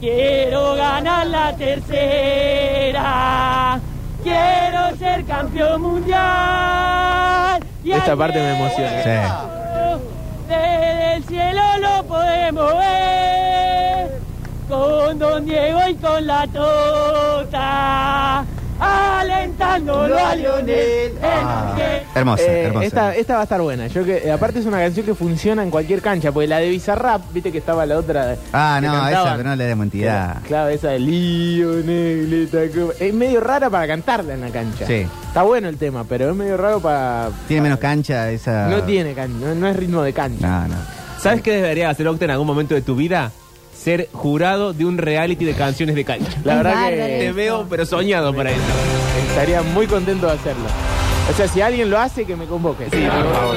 Quiero 0.00 0.74
ganar 0.76 1.26
la 1.26 1.54
tercera. 1.56 2.98
Quiero 4.22 4.96
ser 4.96 5.24
campeón 5.26 5.82
mundial. 5.82 7.62
Y 7.84 7.92
Esta 7.92 8.16
parte 8.16 8.38
me 8.40 8.56
emociona. 8.56 9.02
Sí. 9.02 9.10
Desde 10.48 11.14
el 11.16 11.24
cielo 11.24 11.62
lo 11.80 12.02
podemos 12.04 12.78
ver. 12.78 13.27
Con 14.68 15.18
Don 15.18 15.44
Diego 15.46 15.80
y 15.88 15.94
con 15.94 16.26
la 16.26 16.46
Tota. 16.46 18.44
Alentándolo 18.80 20.16
a 20.16 20.36
Lionel. 20.36 21.12
Ah, 21.20 21.74
El 22.14 22.18
hermosa, 22.20 22.42
Eh, 22.44 22.62
hermosa. 22.66 22.86
esta, 22.86 23.16
esta 23.16 23.34
va 23.34 23.40
a 23.40 23.42
estar 23.42 23.60
buena. 23.60 23.86
Yo 23.88 24.04
que, 24.04 24.18
eh, 24.18 24.30
aparte 24.30 24.60
es 24.60 24.66
una 24.66 24.78
canción 24.78 25.04
que 25.04 25.14
funciona 25.16 25.64
en 25.64 25.70
cualquier 25.70 26.00
cancha, 26.00 26.30
porque 26.30 26.46
la 26.46 26.58
de 26.58 26.68
Bizarrap, 26.70 27.22
viste 27.32 27.50
que 27.50 27.58
estaba 27.58 27.84
la 27.86 27.96
otra. 27.98 28.36
Ah, 28.52 28.78
que 28.80 28.86
no, 28.86 28.92
cantaban. 28.92 29.26
esa, 29.26 29.36
pero 29.36 29.48
no 29.48 29.56
le 29.56 29.64
demos 29.64 29.84
entidad. 29.84 30.36
Claro, 30.46 30.68
esa 30.68 30.90
de 30.90 30.98
Lionel, 31.00 32.32
esta. 32.54 33.04
Es 33.04 33.14
medio 33.14 33.40
rara 33.40 33.68
para 33.68 33.86
cantarla 33.88 34.34
en 34.34 34.42
la 34.42 34.50
cancha. 34.50 34.86
Sí. 34.86 35.06
Está 35.26 35.42
bueno 35.42 35.68
el 35.68 35.76
tema, 35.76 36.04
pero 36.08 36.30
es 36.30 36.36
medio 36.36 36.56
raro 36.56 36.78
para. 36.80 37.30
Tiene 37.48 37.62
menos 37.62 37.78
cancha 37.80 38.30
esa. 38.30 38.68
No 38.68 38.82
tiene 38.84 39.12
cancha, 39.14 39.34
no, 39.44 39.54
no 39.56 39.66
es 39.66 39.76
ritmo 39.76 40.02
de 40.02 40.12
cancha. 40.12 40.46
No, 40.46 40.68
no. 40.68 40.76
¿Sabes 41.20 41.42
qué 41.42 41.52
debería 41.54 41.90
hacer 41.90 42.06
Octa 42.06 42.26
en 42.26 42.30
algún 42.30 42.46
momento 42.46 42.76
de 42.76 42.82
tu 42.82 42.94
vida? 42.94 43.32
Ser 43.82 44.08
jurado 44.12 44.72
de 44.72 44.84
un 44.84 44.98
reality 44.98 45.44
de 45.44 45.54
canciones 45.54 45.94
de 45.94 46.04
cancha. 46.04 46.32
La 46.44 46.56
verdad 46.56 46.74
bárbaro 46.74 46.96
Te 46.96 47.18
que 47.20 47.32
veo, 47.32 47.66
pero 47.70 47.86
soñado 47.86 48.34
para 48.34 48.50
eso. 48.50 48.60
estaría 49.30 49.62
muy 49.62 49.86
contento 49.86 50.26
de 50.26 50.32
hacerlo. 50.32 50.64
O 51.30 51.32
sea, 51.36 51.46
si 51.46 51.60
alguien 51.60 51.88
lo 51.90 51.98
hace, 51.98 52.24
que 52.24 52.34
me 52.36 52.46
convoque. 52.46 52.84
Sí, 52.90 53.06
por 53.06 53.32
favor. 53.34 53.56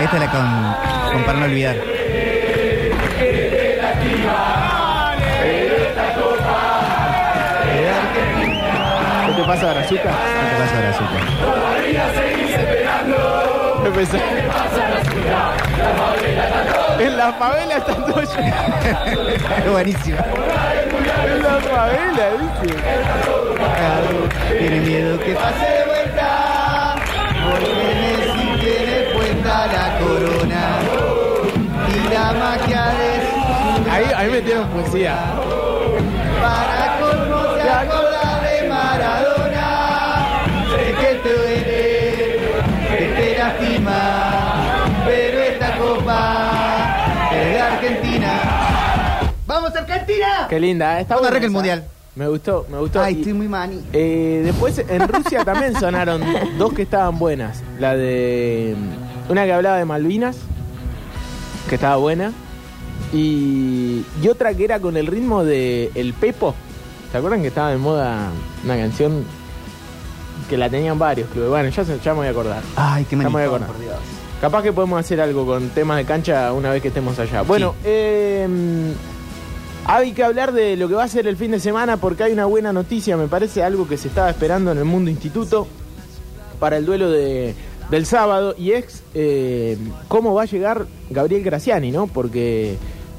Esta 0.00 0.16
es 0.16 0.20
la 0.20 0.30
con, 0.30 1.12
con 1.12 1.24
para 1.24 1.38
no 1.40 1.44
olvidar. 1.46 1.76
¿Qué 9.26 9.32
te 9.36 9.42
pasa, 9.44 9.72
Brazuca? 9.72 10.02
¿Qué 10.02 10.46
te 10.50 10.56
pasa 10.60 10.76
ahora, 10.76 10.90
Azúcar? 10.90 11.22
Empezó. 12.60 13.49
En 16.98 17.16
la 17.16 17.32
favela 17.32 17.76
están 17.78 18.04
todos 18.04 18.24
Es 18.24 19.70
buenísimo. 19.70 20.18
En 21.26 21.42
la 21.42 21.60
favela, 21.60 22.26
dice. 22.40 22.76
Tiene 24.58 24.80
miedo 24.80 25.18
que 25.18 25.34
pase 25.34 25.64
de 25.64 25.84
vuelta. 25.86 26.96
Porque 27.50 27.72
Messi 28.00 28.46
tiene 28.60 28.96
puesta 29.14 29.66
la 29.66 29.98
corona. 29.98 30.64
Y 31.88 32.14
la 32.14 32.32
magia 32.32 32.84
de 32.92 33.90
Ahí, 33.90 34.04
ahí 34.14 34.30
metieron 34.30 34.68
poesía. 34.68 35.16
Para 36.42 36.98
colmo 37.00 37.54
se 37.56 37.70
acorda 37.70 38.40
de 38.42 38.68
Maradona. 38.68 39.68
Sé 40.70 40.94
que 41.00 41.14
te 41.22 41.32
de. 50.14 50.48
Qué 50.48 50.60
linda, 50.60 50.98
¿eh? 50.98 51.02
está 51.02 51.14
buena 51.14 51.28
arrancar 51.28 51.44
el 51.44 51.50
esa. 51.50 51.56
mundial. 51.58 51.84
Me 52.16 52.26
gustó, 52.28 52.66
me 52.70 52.78
gustó. 52.78 53.00
Ay, 53.00 53.14
Y- 53.14 53.18
estoy 53.18 53.32
muy 53.34 53.48
mani. 53.48 53.80
Eh, 53.92 54.42
después 54.44 54.78
en 54.86 55.08
Rusia 55.08 55.44
también 55.44 55.78
sonaron 55.78 56.22
dos 56.58 56.72
que 56.72 56.82
estaban 56.82 57.18
buenas. 57.18 57.62
La 57.78 57.96
de. 57.96 58.74
Una 59.28 59.44
que 59.44 59.52
hablaba 59.52 59.76
de 59.78 59.84
Malvinas, 59.84 60.36
que 61.68 61.76
estaba 61.76 61.96
buena. 61.96 62.32
Y, 63.12 64.04
y 64.22 64.28
otra 64.28 64.54
que 64.54 64.64
era 64.64 64.78
con 64.80 64.96
el 64.96 65.06
ritmo 65.06 65.44
de 65.44 65.90
El 65.94 66.12
Pepo. 66.14 66.54
¿Se 67.10 67.18
acuerdan 67.18 67.42
que 67.42 67.48
estaba 67.48 67.70
de 67.70 67.76
moda 67.76 68.28
una 68.64 68.76
canción 68.76 69.24
que 70.48 70.56
la 70.56 70.68
tenían 70.68 70.98
varios 70.98 71.28
clubes? 71.30 71.48
Bueno, 71.50 71.68
ya, 71.70 71.84
se- 71.84 71.98
ya 72.00 72.12
me 72.12 72.18
voy 72.18 72.26
a 72.28 72.30
acordar. 72.30 72.62
Ay, 72.76 73.04
qué 73.04 73.16
Ya 73.16 73.22
me 73.22 73.24
voy 73.28 73.42
a 73.42 73.46
manijón, 73.46 73.62
acordar. 73.62 73.76
por 73.76 73.80
Dios. 73.84 73.96
Capaz 74.40 74.62
que 74.62 74.72
podemos 74.72 74.98
hacer 75.00 75.20
algo 75.20 75.44
con 75.44 75.68
temas 75.70 75.96
de 75.98 76.04
cancha 76.04 76.52
una 76.52 76.70
vez 76.70 76.80
que 76.82 76.88
estemos 76.88 77.18
allá. 77.18 77.42
Bueno, 77.42 77.74
eh, 77.84 78.46
hay 79.92 80.12
que 80.12 80.22
hablar 80.22 80.52
de 80.52 80.76
lo 80.76 80.88
que 80.88 80.94
va 80.94 81.02
a 81.02 81.08
ser 81.08 81.26
el 81.26 81.36
fin 81.36 81.50
de 81.50 81.58
semana 81.58 81.96
porque 81.96 82.22
hay 82.22 82.32
una 82.32 82.46
buena 82.46 82.72
noticia, 82.72 83.16
me 83.16 83.26
parece 83.26 83.64
algo 83.64 83.88
que 83.88 83.96
se 83.96 84.06
estaba 84.06 84.30
esperando 84.30 84.70
en 84.70 84.78
el 84.78 84.84
mundo 84.84 85.10
instituto 85.10 85.66
para 86.60 86.76
el 86.76 86.86
duelo 86.86 87.10
de, 87.10 87.56
del 87.90 88.06
sábado 88.06 88.54
y 88.56 88.70
es 88.70 89.02
eh, 89.14 89.76
cómo 90.06 90.32
va 90.32 90.42
a 90.42 90.46
llegar 90.46 90.86
Gabriel 91.10 91.42
Graciani, 91.42 91.90
¿no? 91.90 92.06
Porque 92.06 92.76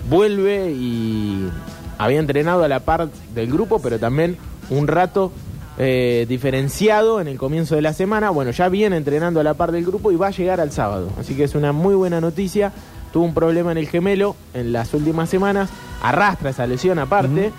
vuelve 0.09 0.71
y 0.71 1.49
había 1.97 2.19
entrenado 2.19 2.63
a 2.63 2.69
la 2.69 2.79
par 2.79 3.09
del 3.35 3.51
grupo, 3.51 3.79
pero 3.81 3.99
también 3.99 4.37
un 4.69 4.87
rato 4.87 5.33
eh, 5.77 6.25
diferenciado 6.29 7.19
en 7.19 7.27
el 7.27 7.37
comienzo 7.37 7.75
de 7.75 7.81
la 7.81 7.91
semana. 7.91 8.29
Bueno, 8.29 8.51
ya 8.51 8.69
viene 8.69 8.95
entrenando 8.95 9.41
a 9.41 9.43
la 9.43 9.55
par 9.55 9.73
del 9.73 9.85
grupo 9.85 10.09
y 10.13 10.15
va 10.15 10.27
a 10.27 10.31
llegar 10.31 10.61
al 10.61 10.71
sábado. 10.71 11.09
Así 11.19 11.35
que 11.35 11.43
es 11.43 11.53
una 11.53 11.73
muy 11.73 11.95
buena 11.95 12.21
noticia. 12.21 12.71
Tuvo 13.11 13.25
un 13.25 13.33
problema 13.33 13.71
en 13.71 13.77
el 13.77 13.87
gemelo 13.87 14.35
en 14.53 14.71
las 14.71 14.93
últimas 14.93 15.29
semanas. 15.29 15.69
Arrastra 16.01 16.51
esa 16.51 16.67
lesión 16.67 16.99
aparte. 16.99 17.51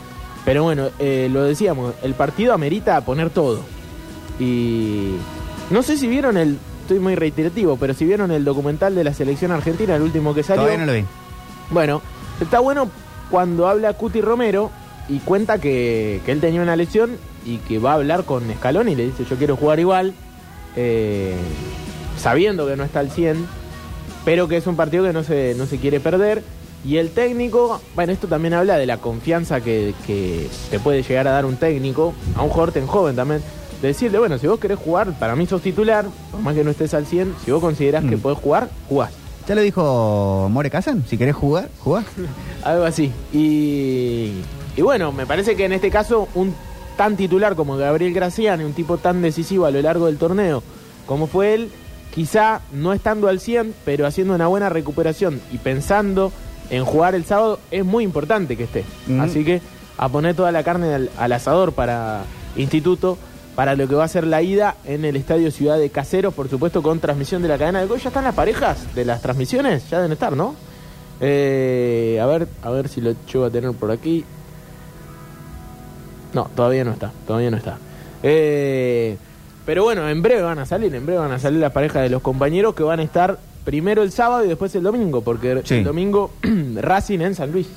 Pero 0.44 0.64
bueno, 0.64 0.88
eh, 0.98 1.28
lo 1.30 1.44
decíamos, 1.44 1.94
el 2.02 2.14
partido 2.14 2.52
amerita 2.52 3.00
poner 3.02 3.30
todo. 3.30 3.60
Y 4.40 5.12
no 5.70 5.82
sé 5.82 5.96
si 5.96 6.08
vieron 6.08 6.36
el, 6.36 6.58
estoy 6.80 6.98
muy 6.98 7.14
reiterativo, 7.14 7.76
pero 7.76 7.94
si 7.94 8.04
vieron 8.04 8.30
el 8.32 8.44
documental 8.44 8.94
de 8.94 9.04
la 9.04 9.14
selección 9.14 9.52
argentina, 9.52 9.94
el 9.94 10.02
último 10.02 10.34
que 10.34 10.42
salió. 10.42 10.64
Todavía 10.64 10.84
no 10.84 10.92
lo 10.92 10.98
vi. 10.98 11.04
Bueno, 11.70 12.02
está 12.40 12.58
bueno 12.58 12.90
cuando 13.30 13.68
habla 13.68 13.92
Cuti 13.92 14.20
Romero 14.20 14.70
y 15.08 15.20
cuenta 15.20 15.58
que, 15.58 16.20
que 16.26 16.32
él 16.32 16.40
tenía 16.40 16.60
una 16.60 16.76
lesión 16.76 17.18
y 17.44 17.58
que 17.58 17.78
va 17.78 17.92
a 17.92 17.94
hablar 17.94 18.24
con 18.24 18.42
Scaloni 18.52 18.92
y 18.92 18.94
le 18.94 19.06
dice 19.06 19.24
yo 19.28 19.36
quiero 19.36 19.56
jugar 19.56 19.80
igual, 19.80 20.14
eh, 20.76 21.36
sabiendo 22.18 22.66
que 22.66 22.76
no 22.76 22.84
está 22.84 23.00
al 23.00 23.10
100, 23.10 23.46
pero 24.24 24.48
que 24.48 24.56
es 24.56 24.66
un 24.66 24.76
partido 24.76 25.04
que 25.04 25.12
no 25.12 25.22
se, 25.24 25.54
no 25.56 25.66
se 25.66 25.78
quiere 25.78 26.00
perder. 26.00 26.42
Y 26.84 26.96
el 26.96 27.10
técnico, 27.10 27.80
bueno, 27.94 28.12
esto 28.12 28.26
también 28.26 28.54
habla 28.54 28.76
de 28.76 28.86
la 28.86 28.96
confianza 28.98 29.60
que, 29.60 29.94
que 30.06 30.48
te 30.70 30.80
puede 30.80 31.02
llegar 31.02 31.28
a 31.28 31.32
dar 31.32 31.44
un 31.46 31.56
técnico, 31.56 32.12
a 32.36 32.42
un 32.42 32.48
jugador 32.48 32.72
tan 32.72 32.86
joven 32.88 33.14
también, 33.14 33.40
de 33.80 33.88
decirle, 33.88 34.18
bueno, 34.18 34.36
si 34.38 34.46
vos 34.48 34.58
querés 34.58 34.78
jugar, 34.78 35.16
para 35.18 35.36
mí 35.36 35.46
sos 35.46 35.62
titular, 35.62 36.06
por 36.32 36.40
más 36.40 36.54
que 36.56 36.64
no 36.64 36.70
estés 36.72 36.92
al 36.94 37.06
100, 37.06 37.34
si 37.44 37.50
vos 37.52 37.60
considerás 37.60 38.04
que 38.04 38.16
Mm. 38.16 38.20
podés 38.20 38.38
jugar, 38.38 38.68
jugás. 38.88 39.12
Ya 39.48 39.54
lo 39.56 39.60
dijo 39.60 40.48
More 40.50 40.70
Kazan. 40.70 41.04
Si 41.08 41.16
querés 41.18 41.34
jugar, 41.36 41.68
jugá. 41.80 42.02
Algo 42.64 42.84
así. 42.84 43.12
Y, 43.32 44.32
y 44.76 44.82
bueno, 44.82 45.10
me 45.12 45.26
parece 45.26 45.56
que 45.56 45.64
en 45.64 45.72
este 45.72 45.90
caso 45.90 46.28
un 46.34 46.54
tan 46.96 47.16
titular 47.16 47.54
como 47.56 47.76
Gabriel 47.76 48.12
Graciani, 48.12 48.64
un 48.64 48.72
tipo 48.72 48.98
tan 48.98 49.22
decisivo 49.22 49.66
a 49.66 49.70
lo 49.70 49.80
largo 49.82 50.06
del 50.06 50.16
torneo 50.18 50.62
como 51.06 51.26
fue 51.26 51.54
él, 51.54 51.70
quizá 52.12 52.60
no 52.72 52.92
estando 52.92 53.28
al 53.28 53.40
100, 53.40 53.74
pero 53.84 54.06
haciendo 54.06 54.34
una 54.34 54.46
buena 54.46 54.68
recuperación 54.68 55.40
y 55.52 55.58
pensando 55.58 56.32
en 56.70 56.84
jugar 56.84 57.14
el 57.14 57.24
sábado, 57.24 57.58
es 57.70 57.84
muy 57.84 58.04
importante 58.04 58.56
que 58.56 58.64
esté. 58.64 58.84
Así 59.20 59.44
que 59.44 59.60
a 59.98 60.08
poner 60.08 60.34
toda 60.34 60.52
la 60.52 60.62
carne 60.62 60.94
al, 60.94 61.10
al 61.18 61.32
asador 61.32 61.72
para 61.72 62.24
Instituto, 62.56 63.18
para 63.54 63.74
lo 63.76 63.86
que 63.88 63.94
va 63.94 64.04
a 64.04 64.08
ser 64.08 64.26
la 64.26 64.42
ida 64.42 64.76
en 64.84 65.04
el 65.04 65.16
Estadio 65.16 65.50
Ciudad 65.50 65.78
de 65.78 65.90
Caseros, 65.90 66.32
por 66.34 66.48
supuesto 66.48 66.82
con 66.82 67.00
transmisión 67.00 67.42
de 67.42 67.48
la 67.48 67.58
cadena 67.58 67.80
de 67.80 67.86
gol. 67.86 67.98
¿Ya 67.98 68.08
están 68.08 68.24
las 68.24 68.34
parejas 68.34 68.94
de 68.94 69.04
las 69.04 69.20
transmisiones? 69.20 69.88
Ya 69.90 69.98
deben 69.98 70.12
estar, 70.12 70.36
¿no? 70.36 70.54
Eh, 71.20 72.18
a 72.20 72.26
ver, 72.26 72.48
a 72.62 72.70
ver 72.70 72.88
si 72.88 73.00
lo 73.00 73.14
llevo 73.30 73.44
a 73.44 73.50
tener 73.50 73.72
por 73.72 73.90
aquí. 73.90 74.24
No, 76.32 76.50
todavía 76.54 76.84
no 76.84 76.92
está, 76.92 77.12
todavía 77.26 77.50
no 77.50 77.58
está. 77.58 77.78
Eh, 78.22 79.16
pero 79.64 79.84
bueno, 79.84 80.08
en 80.08 80.22
breve 80.22 80.42
van 80.42 80.58
a 80.58 80.66
salir, 80.66 80.94
en 80.94 81.04
breve 81.06 81.20
van 81.20 81.32
a 81.32 81.38
salir 81.38 81.60
las 81.60 81.72
parejas 81.72 82.02
de 82.02 82.10
los 82.10 82.22
compañeros 82.22 82.74
que 82.74 82.82
van 82.82 83.00
a 83.00 83.02
estar 83.02 83.38
primero 83.64 84.02
el 84.02 84.10
sábado 84.10 84.44
y 84.44 84.48
después 84.48 84.74
el 84.74 84.82
domingo, 84.82 85.22
porque 85.22 85.62
Sí. 85.64 85.76
el 85.76 85.84
domingo 85.84 86.30
Racing 86.76 87.20
en 87.20 87.34
San 87.34 87.52
Luis, 87.52 87.68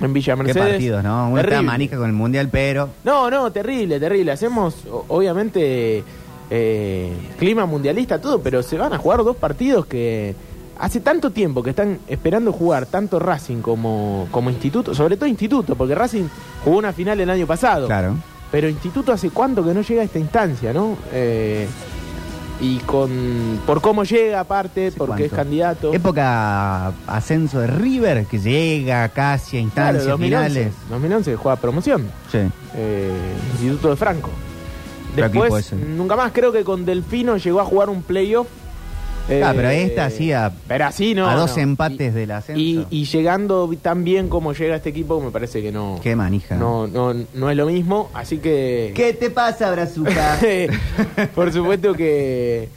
en 0.00 0.12
Villa 0.12 0.34
Qué 0.36 0.42
Mercedes. 0.42 0.68
partidos, 0.70 1.04
¿no? 1.04 1.28
Una 1.30 1.42
Terrible. 1.42 1.62
manija 1.62 1.96
con 1.96 2.06
el 2.06 2.12
Mundial, 2.14 2.48
pero... 2.50 2.88
No, 3.04 3.30
no, 3.30 3.50
terrible, 3.52 4.00
terrible. 4.00 4.32
Hacemos, 4.32 4.74
obviamente, 5.08 6.02
eh, 6.50 7.12
clima 7.38 7.64
mundialista, 7.66 8.20
todo, 8.20 8.40
pero 8.40 8.62
se 8.62 8.76
van 8.76 8.92
a 8.92 8.98
jugar 8.98 9.22
dos 9.24 9.36
partidos 9.36 9.86
que 9.86 10.34
hace 10.78 10.98
tanto 11.00 11.30
tiempo 11.30 11.62
que 11.62 11.70
están 11.70 12.00
esperando 12.08 12.52
jugar 12.52 12.86
tanto 12.86 13.20
Racing 13.20 13.60
como, 13.62 14.26
como 14.32 14.50
Instituto, 14.50 14.94
sobre 14.94 15.16
todo 15.16 15.26
Instituto, 15.28 15.76
porque 15.76 15.94
Racing 15.94 16.24
jugó 16.64 16.78
una 16.78 16.92
final 16.92 17.20
el 17.20 17.30
año 17.30 17.46
pasado. 17.46 17.86
Claro. 17.86 18.16
Pero 18.50 18.68
Instituto 18.68 19.12
hace 19.12 19.30
cuánto 19.30 19.64
que 19.64 19.74
no 19.74 19.80
llega 19.82 20.02
a 20.02 20.04
esta 20.04 20.18
instancia, 20.18 20.72
¿no? 20.72 20.96
Eh, 21.12 21.66
y 22.60 22.78
con 22.78 23.60
por 23.66 23.80
cómo 23.80 24.04
llega 24.04 24.38
aparte, 24.40 24.92
porque 24.96 25.24
es 25.24 25.30
¿Cuánto? 25.30 25.36
candidato. 25.36 25.92
Época 25.92 26.92
ascenso 27.06 27.58
de 27.60 27.66
River, 27.66 28.26
que 28.26 28.38
llega 28.38 29.08
casi 29.08 29.56
a 29.58 29.70
Claro, 29.70 29.98
instancias 29.98 30.06
2011, 30.06 30.48
finales. 30.48 30.72
2011 30.88 31.36
juega 31.36 31.56
promoción. 31.56 32.06
Sí. 32.30 32.38
eh, 32.76 33.10
Instituto 33.54 33.90
de 33.90 33.96
Franco. 33.96 34.30
Después, 35.16 35.72
nunca 35.72 36.16
más, 36.16 36.32
creo 36.32 36.52
que 36.52 36.64
con 36.64 36.84
Delfino 36.84 37.36
llegó 37.36 37.60
a 37.60 37.64
jugar 37.64 37.88
un 37.88 38.02
playoff. 38.02 38.46
Ah, 39.42 39.52
pero 39.56 39.70
esta 39.70 40.10
sí 40.10 40.32
a, 40.32 40.52
pero 40.68 40.84
así 40.86 41.14
no. 41.14 41.26
a 41.28 41.34
dos 41.34 41.56
no. 41.56 41.62
empates 41.62 42.12
Y- 42.12 42.14
del 42.14 42.30
ascenso. 42.30 42.60
Y, 42.60 42.86
y 42.90 43.04
llegando 43.06 43.70
tan 43.80 44.04
bien 44.04 44.28
como 44.28 44.52
llega 44.52 44.76
este 44.76 44.90
equipo, 44.90 45.20
me 45.20 45.30
parece 45.30 45.62
que 45.62 45.72
no. 45.72 45.98
Qué 46.02 46.14
manija. 46.14 46.56
No, 46.56 46.86
no, 46.86 47.14
no 47.32 47.50
es 47.50 47.56
lo 47.56 47.66
mismo, 47.66 48.10
así 48.12 48.38
que. 48.38 48.92
¿Qué 48.94 49.14
te 49.14 49.30
pasa, 49.30 49.70
Brazuca? 49.70 50.38
Por 51.34 51.52
supuesto 51.52 51.94
que. 51.94 52.68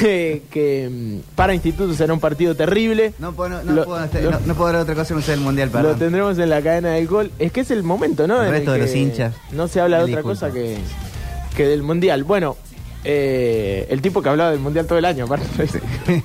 Que, 0.00 0.42
que, 0.50 0.88
mm, 0.90 1.34
para 1.34 1.54
Instituto 1.54 1.92
será 1.94 2.12
un 2.14 2.20
partido 2.20 2.54
terrible. 2.54 3.14
No 3.18 3.32
puedo, 3.32 3.48
no, 3.50 3.62
no 3.64 3.72
Lo- 3.72 3.84
puedo 3.84 4.00
lo- 4.00 4.40
no, 4.46 4.54
puedo 4.54 4.72
ver 4.72 4.82
otra 4.82 4.94
cosa 4.94 5.08
que 5.08 5.14
no 5.14 5.22
sea 5.22 5.34
el 5.34 5.40
Mundial, 5.40 5.68
Lo 5.68 5.72
perdón. 5.72 5.98
tendremos 5.98 6.38
en 6.38 6.50
la 6.50 6.62
cadena 6.62 6.90
del 6.90 7.06
gol. 7.08 7.32
Es 7.40 7.50
que 7.52 7.60
es 7.62 7.70
el 7.72 7.82
momento, 7.82 8.26
¿no? 8.28 8.40
El 8.40 8.46
En 8.48 8.52
resto 8.52 8.72
de 8.72 8.78
los 8.78 8.94
hinchas. 8.94 9.34
No 9.50 9.66
se 9.68 9.80
habla 9.80 9.98
de 9.98 10.04
otra 10.04 10.22
cosa 10.22 10.52
que, 10.52 10.78
que 11.56 11.66
del 11.66 11.82
mundial. 11.82 12.22
Bueno, 12.22 12.56
eh, 13.04 13.86
el 13.90 14.00
tipo 14.00 14.22
que 14.22 14.28
hablaba 14.28 14.50
del 14.50 14.60
mundial 14.60 14.86
todo 14.86 14.98
el 14.98 15.04
año, 15.04 15.24
aparte. 15.24 15.46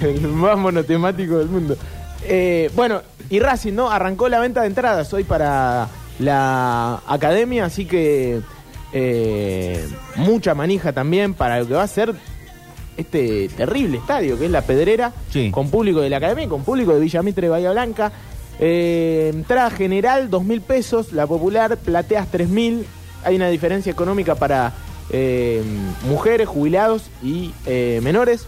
el 0.00 0.20
más 0.28 0.58
monotemático 0.58 1.38
del 1.38 1.48
mundo. 1.48 1.76
Eh, 2.24 2.70
bueno, 2.74 3.02
y 3.30 3.38
Racing, 3.40 3.72
¿no? 3.74 3.90
Arrancó 3.90 4.28
la 4.28 4.40
venta 4.40 4.62
de 4.62 4.68
entradas 4.68 5.12
hoy 5.12 5.24
para 5.24 5.88
la 6.18 7.00
academia, 7.06 7.64
así 7.64 7.84
que 7.86 8.40
eh, 8.92 9.88
mucha 10.16 10.54
manija 10.54 10.92
también 10.92 11.34
para 11.34 11.60
lo 11.60 11.66
que 11.68 11.74
va 11.74 11.82
a 11.82 11.88
ser 11.88 12.14
este 12.96 13.48
terrible 13.56 13.96
estadio 13.96 14.38
que 14.38 14.44
es 14.44 14.50
la 14.50 14.60
Pedrera, 14.62 15.12
Sí. 15.30 15.50
con 15.50 15.70
público 15.70 16.00
de 16.00 16.10
la 16.10 16.18
academia 16.18 16.44
y 16.44 16.48
con 16.48 16.62
público 16.62 16.92
de 16.92 17.00
Villamitre 17.00 17.46
de 17.46 17.50
Bahía 17.50 17.72
Blanca. 17.72 18.12
Entrada 18.60 19.70
general, 19.70 20.28
dos 20.30 20.44
mil 20.44 20.60
pesos, 20.60 21.12
la 21.12 21.26
popular, 21.26 21.76
plateas 21.78 22.28
tres 22.30 22.48
mil. 22.48 22.86
Hay 23.24 23.34
una 23.36 23.48
diferencia 23.48 23.90
económica 23.90 24.34
para 24.34 24.72
eh, 25.12 25.62
mujeres, 26.08 26.48
jubilados 26.48 27.10
y 27.22 27.52
eh, 27.66 28.00
menores. 28.02 28.46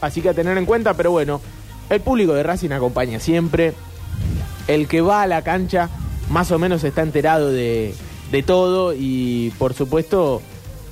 Así 0.00 0.20
que 0.20 0.28
a 0.28 0.34
tener 0.34 0.56
en 0.58 0.66
cuenta, 0.66 0.94
pero 0.94 1.10
bueno, 1.10 1.40
el 1.90 2.00
público 2.00 2.34
de 2.34 2.42
Racing 2.42 2.70
acompaña 2.70 3.20
siempre. 3.20 3.72
El 4.68 4.88
que 4.88 5.00
va 5.00 5.22
a 5.22 5.26
la 5.26 5.42
cancha 5.42 5.90
más 6.30 6.50
o 6.50 6.58
menos 6.58 6.84
está 6.84 7.02
enterado 7.02 7.50
de, 7.50 7.94
de 8.30 8.42
todo 8.42 8.94
y 8.94 9.52
por 9.58 9.74
supuesto 9.74 10.40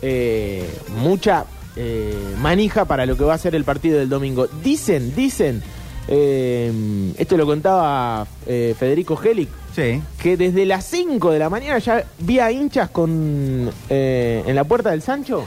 eh, 0.02 0.68
mucha 0.96 1.46
eh, 1.76 2.34
manija 2.38 2.84
para 2.84 3.06
lo 3.06 3.16
que 3.16 3.24
va 3.24 3.34
a 3.34 3.38
ser 3.38 3.54
el 3.54 3.64
partido 3.64 3.98
del 3.98 4.08
domingo. 4.08 4.46
Dicen, 4.62 5.14
dicen, 5.14 5.62
eh, 6.08 7.12
esto 7.18 7.36
lo 7.36 7.46
contaba 7.46 8.26
eh, 8.46 8.74
Federico 8.78 9.16
Gelic, 9.16 9.48
Sí. 9.74 10.02
que 10.20 10.36
desde 10.36 10.66
las 10.66 10.84
5 10.84 11.30
de 11.30 11.38
la 11.38 11.48
mañana 11.48 11.78
ya 11.78 12.04
vi 12.18 12.38
a 12.38 12.50
hinchas 12.52 12.90
con 12.90 13.70
eh, 13.88 14.42
en 14.46 14.54
la 14.54 14.64
puerta 14.64 14.90
del 14.90 15.00
Sancho 15.00 15.44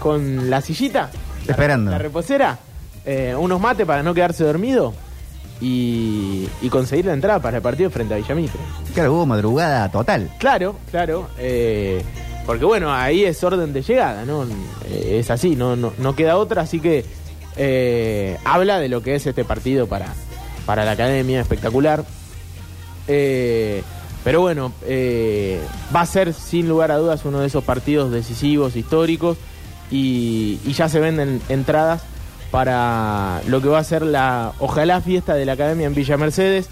con 0.00 0.50
la 0.50 0.60
sillita, 0.60 1.10
Esperando. 1.46 1.90
la, 1.92 1.98
reposera, 1.98 2.58
eh, 3.06 3.34
unos 3.38 3.60
mates 3.60 3.86
para 3.86 4.02
no 4.02 4.12
quedarse 4.14 4.42
dormido 4.44 4.92
y, 5.60 6.48
y 6.62 6.68
conseguir 6.68 7.06
la 7.06 7.12
entrada 7.14 7.40
para 7.40 7.56
el 7.58 7.62
partido 7.62 7.90
frente 7.90 8.14
a 8.14 8.16
Villamitre. 8.16 8.60
Claro, 8.94 9.14
hubo 9.14 9.26
madrugada 9.26 9.88
total. 9.90 10.30
Claro, 10.38 10.76
claro, 10.90 11.28
eh, 11.38 12.02
porque 12.46 12.64
bueno, 12.64 12.92
ahí 12.92 13.24
es 13.24 13.42
orden 13.44 13.72
de 13.72 13.82
llegada, 13.82 14.24
¿no? 14.24 14.46
Es 14.90 15.30
así, 15.30 15.54
no, 15.56 15.76
no, 15.76 15.92
no 15.98 16.14
queda 16.16 16.36
otra, 16.38 16.62
así 16.62 16.80
que 16.80 17.04
eh, 17.58 18.38
habla 18.44 18.78
de 18.80 18.88
lo 18.88 19.02
que 19.02 19.14
es 19.16 19.26
este 19.26 19.44
partido 19.44 19.86
para, 19.86 20.14
para 20.64 20.84
la 20.84 20.92
academia, 20.92 21.40
espectacular. 21.40 22.04
Eh, 23.06 23.82
Pero 24.24 24.40
bueno, 24.40 24.72
eh, 24.86 25.60
va 25.94 26.02
a 26.02 26.06
ser 26.06 26.32
sin 26.34 26.68
lugar 26.68 26.90
a 26.90 26.96
dudas 26.96 27.24
uno 27.24 27.40
de 27.40 27.46
esos 27.46 27.64
partidos 27.64 28.10
decisivos, 28.12 28.76
históricos, 28.76 29.38
y, 29.90 30.58
y 30.66 30.72
ya 30.72 30.88
se 30.88 31.00
venden 31.00 31.40
entradas 31.48 32.02
para 32.50 33.40
lo 33.46 33.60
que 33.62 33.68
va 33.68 33.78
a 33.78 33.84
ser 33.84 34.02
la, 34.02 34.52
ojalá, 34.58 35.00
fiesta 35.00 35.34
de 35.34 35.46
la 35.46 35.52
Academia 35.52 35.86
en 35.86 35.94
Villa 35.94 36.16
Mercedes, 36.16 36.68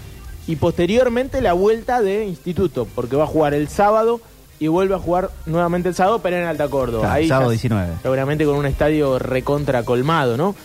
y 0.47 0.55
posteriormente 0.57 1.41
la 1.41 1.53
vuelta 1.53 2.01
de 2.01 2.25
Instituto, 2.25 2.87
porque 2.95 3.15
va 3.15 3.23
a 3.23 3.27
jugar 3.27 3.53
el 3.53 3.67
sábado 3.67 4.21
y 4.59 4.67
vuelve 4.67 4.95
a 4.95 4.99
jugar 4.99 5.29
nuevamente 5.45 5.89
el 5.89 5.95
sábado, 5.95 6.19
pero 6.21 6.37
en 6.37 6.45
Alta 6.45 6.67
Córdoba. 6.67 7.01
Claro, 7.03 7.15
Ahí 7.15 7.27
sábado 7.27 7.49
ya- 7.51 7.59
19. 7.59 7.93
Seguramente 8.01 8.45
con 8.45 8.55
un 8.55 8.65
estadio 8.65 9.19
recontra 9.19 9.83
colmado, 9.83 10.35
¿no? 10.37 10.55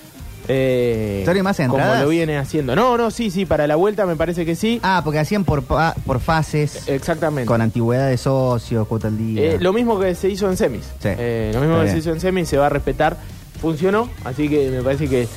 Eh, 0.48 1.22
¿Sale 1.24 1.42
más 1.42 1.56
como 1.56 1.74
entradas? 1.76 2.02
lo 2.02 2.08
viene 2.08 2.36
haciendo. 2.38 2.74
No, 2.74 2.96
no, 2.98 3.10
sí, 3.10 3.30
sí, 3.30 3.46
para 3.46 3.66
la 3.66 3.76
vuelta 3.76 4.06
me 4.06 4.16
parece 4.16 4.44
que 4.44 4.54
sí. 4.56 4.80
Ah, 4.82 5.00
porque 5.04 5.18
hacían 5.20 5.44
por, 5.44 5.62
pa- 5.62 5.94
por 6.04 6.18
fases, 6.20 6.88
Exactamente. 6.88 7.46
con 7.46 7.60
antigüedad 7.60 8.08
de 8.08 8.16
socios, 8.16 8.86
cuota 8.88 9.08
al 9.08 9.18
día. 9.18 9.42
Eh, 9.54 9.58
lo 9.60 9.72
mismo 9.72 9.98
que 10.00 10.14
se 10.14 10.28
hizo 10.28 10.48
en 10.50 10.56
semis. 10.56 10.82
Sí. 11.00 11.08
Eh, 11.16 11.50
lo 11.54 11.60
mismo 11.60 11.74
Está 11.76 11.86
que 11.86 11.92
se 11.92 11.98
hizo 11.98 12.10
en 12.12 12.20
semis 12.20 12.48
se 12.48 12.56
va 12.58 12.66
a 12.66 12.70
respetar. 12.70 13.16
Funcionó, 13.60 14.08
así 14.24 14.48
que 14.48 14.70
me 14.70 14.82
parece 14.82 15.08
que 15.08 15.28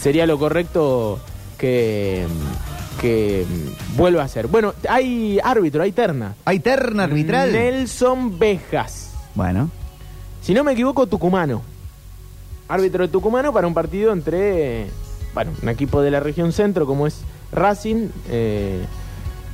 sería 0.00 0.24
lo 0.26 0.38
correcto 0.38 1.18
que, 1.58 2.24
que 3.00 3.44
vuelva 3.96 4.22
a 4.22 4.28
ser. 4.28 4.46
Bueno, 4.46 4.74
hay 4.88 5.40
árbitro, 5.42 5.82
hay 5.82 5.90
terna. 5.90 6.34
¿Hay 6.44 6.60
terna 6.60 7.04
arbitral? 7.04 7.50
Nelson 7.52 8.38
Bejas. 8.38 9.10
Bueno, 9.34 9.70
Si 10.42 10.54
no 10.54 10.62
me 10.62 10.72
equivoco, 10.72 11.06
tucumano. 11.08 11.62
Árbitro 12.68 13.06
de 13.06 13.12
tucumano 13.12 13.52
para 13.52 13.66
un 13.66 13.74
partido 13.74 14.12
entre, 14.12 14.86
bueno, 15.34 15.50
un 15.62 15.68
equipo 15.68 16.00
de 16.02 16.10
la 16.10 16.20
región 16.20 16.52
centro 16.52 16.86
como 16.86 17.06
es 17.06 17.20
Racing 17.52 18.08
eh, 18.30 18.82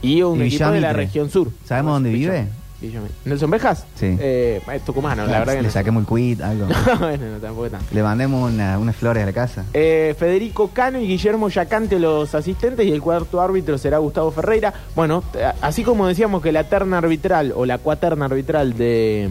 y 0.02 0.22
un 0.22 0.40
Y 0.42 0.46
equipo 0.48 0.70
de 0.70 0.80
la 0.80 0.92
región 0.92 1.30
sur. 1.30 1.48
¿Sabemos 1.64 1.94
dónde 1.94 2.10
vive? 2.10 2.46
Villamitre. 2.80 3.16
¿Nelson 3.24 3.50
Bejas? 3.50 3.86
Sí. 3.96 4.16
Eh, 4.20 4.60
es 4.72 4.84
tucumano, 4.84 5.26
la 5.26 5.40
verdad 5.40 5.54
que 5.54 5.62
le 5.62 5.66
no. 5.66 5.72
saquemos 5.72 6.02
el 6.02 6.16
quit, 6.16 6.40
algo. 6.40 6.66
bueno, 7.00 7.26
no, 7.32 7.38
tampoco 7.38 7.70
tanto. 7.70 7.86
le 7.92 8.02
mandemos 8.04 8.52
una- 8.52 8.78
unas 8.78 8.94
flores 8.94 9.20
a 9.24 9.26
la 9.26 9.32
casa. 9.32 9.64
Eh, 9.74 10.14
Federico 10.16 10.68
Cano 10.68 11.00
y 11.00 11.08
Guillermo 11.08 11.48
Yacante 11.48 11.98
los 11.98 12.32
asistentes 12.36 12.86
y 12.86 12.92
el 12.92 13.02
cuarto 13.02 13.40
árbitro 13.40 13.78
será 13.78 13.98
Gustavo 13.98 14.30
Ferreira. 14.30 14.72
Bueno, 14.94 15.24
t- 15.32 15.40
así 15.60 15.82
como 15.82 16.06
decíamos 16.06 16.40
que 16.40 16.52
la 16.52 16.68
terna 16.68 16.98
arbitral 16.98 17.52
o 17.56 17.66
la 17.66 17.78
cuaterna 17.78 18.26
arbitral 18.26 18.76
de, 18.78 19.28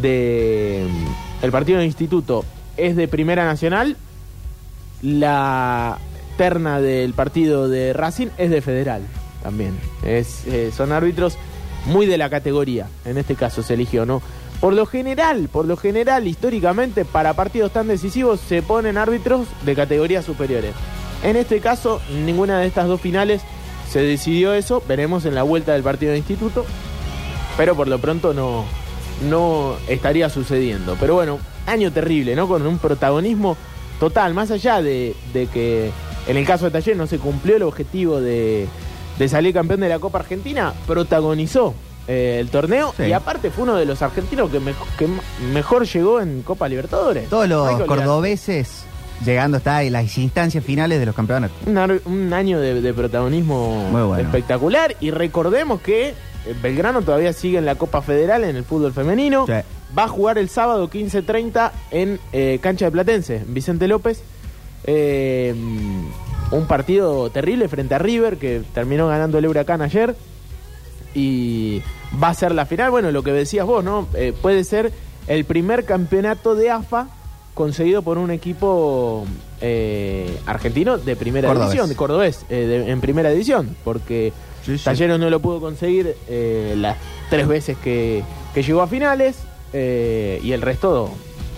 de 0.00 0.86
el 1.42 1.50
partido 1.52 1.78
de 1.78 1.84
instituto 1.84 2.42
es 2.76 2.96
de 2.96 3.08
Primera 3.08 3.44
Nacional, 3.44 3.96
la 5.02 5.98
terna 6.36 6.80
del 6.80 7.12
partido 7.14 7.68
de 7.68 7.92
Racing 7.92 8.28
es 8.38 8.50
de 8.50 8.60
Federal 8.60 9.02
también. 9.42 9.78
Es, 10.04 10.46
eh, 10.46 10.72
son 10.76 10.92
árbitros 10.92 11.36
muy 11.86 12.06
de 12.06 12.18
la 12.18 12.30
categoría, 12.30 12.88
en 13.04 13.16
este 13.18 13.34
caso 13.34 13.62
se 13.62 13.74
eligió, 13.74 14.06
¿no? 14.06 14.22
Por 14.60 14.72
lo 14.72 14.86
general, 14.86 15.48
por 15.52 15.66
lo 15.66 15.76
general, 15.76 16.26
históricamente, 16.26 17.04
para 17.04 17.34
partidos 17.34 17.72
tan 17.72 17.88
decisivos 17.88 18.40
se 18.40 18.62
ponen 18.62 18.96
árbitros 18.96 19.46
de 19.64 19.74
categorías 19.74 20.24
superiores. 20.24 20.74
En 21.22 21.36
este 21.36 21.60
caso, 21.60 22.00
ninguna 22.24 22.58
de 22.58 22.66
estas 22.66 22.88
dos 22.88 23.00
finales 23.00 23.42
se 23.90 24.00
decidió 24.00 24.54
eso. 24.54 24.82
Veremos 24.88 25.24
en 25.26 25.34
la 25.34 25.42
vuelta 25.42 25.72
del 25.72 25.82
partido 25.82 26.12
de 26.12 26.18
instituto. 26.18 26.64
Pero 27.56 27.74
por 27.74 27.88
lo 27.88 27.98
pronto 27.98 28.34
no, 28.34 28.64
no 29.28 29.76
estaría 29.88 30.28
sucediendo. 30.28 30.96
Pero 30.98 31.14
bueno, 31.14 31.38
año 31.66 31.92
terrible, 31.92 32.34
¿no? 32.36 32.48
Con 32.48 32.66
un 32.66 32.78
protagonismo 32.78 33.56
total. 34.00 34.34
Más 34.34 34.50
allá 34.50 34.82
de, 34.82 35.14
de 35.32 35.46
que 35.46 35.90
en 36.26 36.36
el 36.36 36.46
caso 36.46 36.64
de 36.66 36.70
Taller 36.70 36.96
no 36.96 37.06
se 37.06 37.18
cumplió 37.18 37.56
el 37.56 37.62
objetivo 37.62 38.20
de, 38.20 38.66
de 39.18 39.28
salir 39.28 39.54
campeón 39.54 39.80
de 39.80 39.88
la 39.88 39.98
Copa 39.98 40.18
Argentina, 40.18 40.72
protagonizó 40.86 41.74
eh, 42.08 42.38
el 42.40 42.50
torneo 42.50 42.94
Sí. 42.96 43.04
y 43.04 43.12
aparte 43.12 43.50
fue 43.50 43.64
uno 43.64 43.74
de 43.76 43.84
los 43.84 44.00
argentinos 44.02 44.50
que, 44.50 44.60
mejor 45.52 45.86
llegó 45.86 46.20
en 46.20 46.42
Copa 46.42 46.68
Libertadores. 46.68 47.28
Todos 47.28 47.48
los 47.48 47.82
cordobeses 47.82 48.84
llegando 49.24 49.56
hasta 49.56 49.82
las 49.84 50.18
instancias 50.18 50.62
finales 50.62 51.00
de 51.00 51.06
los 51.06 51.14
campeonatos. 51.14 51.56
Un, 51.66 52.00
un 52.04 52.32
año 52.32 52.60
de, 52.60 52.80
de 52.80 52.94
protagonismo 52.94 53.88
bueno. 53.90 54.18
espectacular. 54.18 54.94
Y 55.00 55.10
recordemos 55.10 55.80
que 55.80 56.14
Belgrano 56.62 57.02
todavía 57.02 57.32
sigue 57.32 57.58
en 57.58 57.64
la 57.66 57.74
Copa 57.76 58.02
Federal 58.02 58.44
en 58.44 58.56
el 58.56 58.64
fútbol 58.64 58.92
femenino. 58.92 59.46
Sí. 59.46 59.52
Va 59.96 60.04
a 60.04 60.08
jugar 60.08 60.38
el 60.38 60.48
sábado 60.48 60.90
15.30 60.90 61.70
en 61.90 62.20
eh, 62.32 62.58
Cancha 62.60 62.86
de 62.86 62.90
Platense, 62.92 63.42
Vicente 63.46 63.88
López. 63.88 64.22
Eh, 64.84 65.54
un 66.50 66.66
partido 66.66 67.30
terrible 67.30 67.68
frente 67.68 67.94
a 67.94 67.98
River 67.98 68.36
que 68.36 68.62
terminó 68.74 69.08
ganando 69.08 69.38
el 69.38 69.46
Huracán 69.46 69.82
ayer. 69.82 70.14
Y 71.14 71.82
va 72.22 72.28
a 72.28 72.34
ser 72.34 72.52
la 72.54 72.66
final. 72.66 72.90
Bueno, 72.90 73.10
lo 73.10 73.22
que 73.22 73.32
decías 73.32 73.66
vos, 73.66 73.82
¿no? 73.82 74.06
Eh, 74.14 74.32
puede 74.40 74.64
ser 74.64 74.92
el 75.26 75.44
primer 75.44 75.84
campeonato 75.84 76.54
de 76.54 76.70
AFA 76.70 77.08
conseguido 77.54 78.02
por 78.02 78.18
un 78.18 78.30
equipo 78.30 79.24
eh, 79.62 80.38
argentino 80.44 80.98
de 80.98 81.16
primera 81.16 81.48
Cordobés. 81.48 81.70
división, 81.70 81.88
de 81.88 81.96
cordobés, 81.96 82.44
eh, 82.50 82.54
de- 82.66 82.90
en 82.90 83.00
primera 83.00 83.30
división, 83.30 83.74
porque 83.82 84.34
Sí, 84.66 84.76
sí. 84.78 84.84
Talleres 84.84 85.18
no 85.18 85.30
lo 85.30 85.40
pudo 85.40 85.60
conseguir 85.60 86.14
eh, 86.28 86.74
las 86.76 86.96
tres 87.30 87.46
veces 87.48 87.76
que, 87.82 88.22
que 88.52 88.62
llegó 88.62 88.82
a 88.82 88.86
finales 88.88 89.36
eh, 89.72 90.40
y 90.42 90.52
el 90.52 90.60
resto 90.60 91.10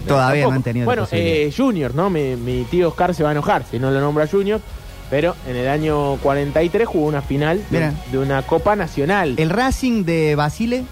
Todavía 0.07 0.43
no 0.45 0.49
tampoco. 0.51 0.55
han 0.57 0.63
tenido 0.63 0.85
Bueno, 0.87 1.09
eh, 1.11 1.53
Junior, 1.57 1.95
¿no? 1.95 2.11
Mi, 2.11 2.37
mi 2.37 2.65
tío 2.65 2.89
Oscar 2.89 3.15
se 3.15 3.23
va 3.23 3.31
a 3.31 3.33
enojar 3.33 3.65
si 3.71 3.79
no 3.79 3.91
lo 3.91 4.01
nombra 4.01 4.27
Junior, 4.27 4.61
pero 5.11 5.35
en 5.47 5.57
el 5.57 5.69
año 5.69 6.17
43 6.19 6.87
jugó 6.87 7.07
una 7.07 7.23
final 7.23 7.63
de, 7.71 7.93
de 8.13 8.19
una 8.19 8.43
Copa 8.43 8.77
Nacional. 8.77 9.35
El 9.39 9.51
Racing 9.51 10.05
de 10.05 10.35
Basile, 10.37 10.85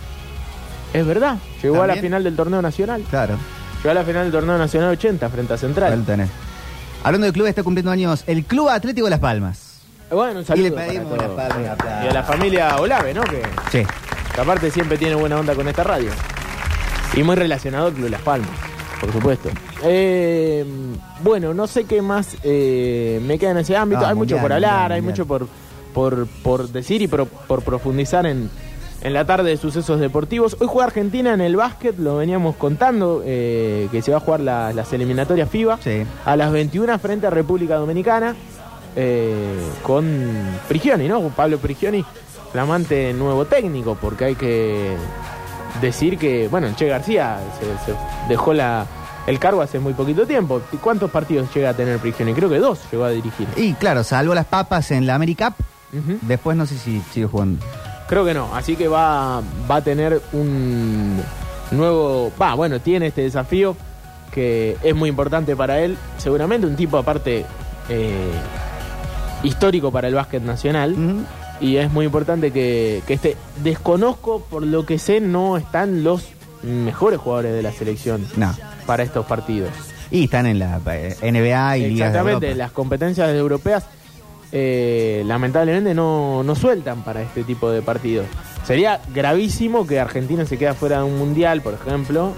Es 0.95 1.07
verdad, 1.07 1.37
llegó 1.63 1.83
a 1.83 1.87
la 1.87 1.97
final 1.97 2.25
del 2.25 2.35
torneo 2.35 2.63
nacional. 2.63 3.03
claro, 3.11 3.37
Llegó 3.79 3.91
a 3.91 3.95
la 3.95 4.05
final 4.05 4.23
del 4.25 4.33
torneo 4.33 4.59
nacional 4.59 4.91
80 4.93 5.29
frente 5.29 5.53
a 5.53 5.59
Central. 5.59 5.93
Hablando 7.05 7.25
del 7.27 7.33
club, 7.33 7.47
está 7.47 7.63
cumpliendo 7.63 7.91
años 7.91 8.25
el 8.27 8.45
Club 8.45 8.69
Atlético 8.71 9.09
Las 9.09 9.21
Palmas. 9.21 9.66
Bueno, 10.11 10.39
un 10.41 10.45
saludo. 10.45 10.67
Y 10.67 10.71
le 10.71 10.77
pedimos 10.77 11.07
para 11.17 11.27
una 11.29 11.35
todos. 11.35 11.37
palma, 11.49 11.65
un 11.65 11.69
aplauso. 11.71 12.05
Y 12.05 12.09
a 12.09 12.13
la 12.13 12.23
familia 12.23 12.77
Olave, 12.77 13.15
¿no? 13.15 13.23
Que, 13.25 13.43
Sí. 13.73 13.83
que 14.35 14.41
aparte 14.41 14.71
siempre 14.71 14.97
tiene 14.99 15.15
buena 15.17 15.39
onda 15.39 15.55
con 15.55 15.67
esta 15.69 15.83
radio. 15.85 16.11
Y 17.15 17.23
muy 17.23 17.35
relacionado 17.37 17.93
con 17.93 18.11
Las 18.11 18.21
Palmas, 18.23 18.51
por 19.01 19.13
supuesto. 19.13 19.49
Eh, 19.83 20.65
bueno, 21.23 21.55
no 21.55 21.67
sé 21.67 21.85
qué 21.85 22.03
más 22.03 22.37
eh, 22.45 23.21
me 23.27 23.39
queda 23.39 23.53
en 23.53 23.59
ese 23.59 23.77
ámbito. 23.77 24.03
Ah, 24.05 24.11
hay 24.11 24.15
mucho 24.15 24.37
por 24.39 24.53
hablar, 24.53 24.71
mundial, 24.73 24.93
hay 24.93 25.01
mundial. 25.03 25.27
mucho 25.27 25.27
por, 25.27 25.49
por, 25.95 26.27
por 26.43 26.69
decir 26.69 27.03
y 27.03 27.09
por, 27.09 27.27
por 27.27 27.63
profundizar 27.63 28.27
en, 28.27 28.51
en 29.03 29.13
la 29.13 29.25
tarde 29.25 29.51
de 29.51 29.57
sucesos 29.57 29.99
deportivos. 29.99 30.57
Hoy 30.61 30.67
juega 30.69 30.87
Argentina 30.87 31.33
en 31.35 31.41
el 31.41 31.57
básquet, 31.57 31.99
lo 31.99 32.17
veníamos 32.19 32.57
contando, 32.57 33.23
eh, 33.25 33.89
que 33.91 34.03
se 34.03 34.11
va 34.13 34.19
a 34.19 34.21
jugar 34.21 34.41
la- 34.41 34.73
las 34.73 34.93
eliminatorias 34.93 35.49
FIBA 35.51 35.79
Sí. 35.83 36.03
a 36.25 36.37
las 36.37 36.53
21 36.53 36.99
frente 36.99 37.27
a 37.27 37.31
República 37.31 37.77
Dominicana 37.77 38.35
eh, 38.97 39.61
con 39.83 40.05
Prigioni, 40.69 41.07
¿no? 41.09 41.21
Con 41.23 41.31
Pablo 41.33 41.59
Prigioni, 41.59 42.05
flamante 42.53 43.13
nuevo 43.13 43.45
técnico, 43.45 43.97
porque 44.01 44.25
hay 44.27 44.35
que 44.35 44.97
decir 45.81 46.19
que, 46.19 46.49
bueno, 46.49 46.69
Che 46.75 46.87
García 46.89 47.39
se, 47.61 47.67
se 47.93 47.99
dejó 48.29 48.53
la, 48.55 48.87
el 49.27 49.39
cargo 49.39 49.61
hace 49.61 49.79
muy 49.79 49.93
poquito 49.93 50.27
tiempo. 50.27 50.61
¿Y 50.73 50.77
¿Cuántos 50.79 51.11
partidos 51.11 51.53
llega 51.55 51.71
a 51.71 51.75
tener 51.75 51.99
Prigioni? 51.99 52.33
Creo 52.33 52.49
que 52.49 52.59
dos 52.59 52.81
llegó 52.91 53.05
a 53.05 53.11
dirigir. 53.11 53.47
Y 53.57 53.75
claro, 53.75 54.03
salvo 54.05 54.35
las 54.35 54.47
papas 54.47 54.91
en 54.91 55.07
la 55.07 55.15
AmeriCup, 55.17 55.55
Ujú. 55.93 56.19
después 56.23 56.57
no 56.57 56.67
sé 56.67 56.77
si 56.79 57.01
sigue 57.13 57.27
jugando. 57.27 57.65
Creo 58.09 58.25
que 58.25 58.35
no, 58.35 58.55
así 58.55 58.77
que 58.77 58.87
va, 58.89 59.43
va 59.71 59.77
a 59.77 59.81
tener 59.83 60.23
un 60.33 61.21
nuevo, 61.73 62.31
va, 62.41 62.55
bueno, 62.55 62.81
tiene 62.81 63.09
este 63.09 63.23
desafío 63.23 63.77
que 64.31 64.77
es 64.83 64.95
muy 64.95 65.09
importante 65.09 65.57
para 65.57 65.81
él, 65.81 65.97
seguramente 66.19 66.67
un 66.67 66.77
tipo 66.77 66.99
aparte 66.99 67.45
eh, 67.89 68.31
histórico 69.47 69.91
para 69.91 70.09
el 70.09 70.15
básquet 70.15 70.43
nacional 70.43 70.95
y 71.61 71.77
es 71.77 71.91
muy 71.91 72.05
importante 72.07 72.51
que, 72.51 73.03
que 73.07 73.15
este, 73.15 73.37
desconozco, 73.63 74.41
por 74.51 74.63
lo 74.63 74.85
que 74.85 74.99
sé, 74.99 75.21
no 75.21 75.57
están 75.57 76.05
los 76.05 76.29
mejores 76.63 77.19
jugadores 77.21 77.53
de 77.55 77.63
la 77.63 77.73
selección 77.73 78.27
No. 78.37 78.55
para 78.87 79.03
estos 79.03 79.25
partidos. 79.27 79.71
Y 80.11 80.25
están 80.25 80.47
en 80.47 80.59
la 80.59 80.81
eh, 80.93 81.17
NBA 81.23 81.79
y 81.79 81.83
de 81.83 81.93
Exactamente, 81.93 82.55
las 82.55 82.73
competencias 82.73 83.29
europeas 83.35 83.87
eh, 84.53 85.23
lamentablemente 85.27 85.95
no, 85.95 86.43
no 86.43 86.55
sueltan 86.55 87.03
para 87.03 87.23
este 87.23 87.43
tipo 87.43 87.71
de 87.71 87.83
partidos. 87.83 88.27
Sería 88.65 89.01
gravísimo 89.15 89.87
que 89.87 89.99
Argentina 90.01 90.45
se 90.45 90.59
quede 90.59 90.75
fuera 90.75 90.99
de 90.99 91.05
un 91.05 91.19
mundial, 91.19 91.61
por 91.63 91.75
ejemplo, 91.75 92.33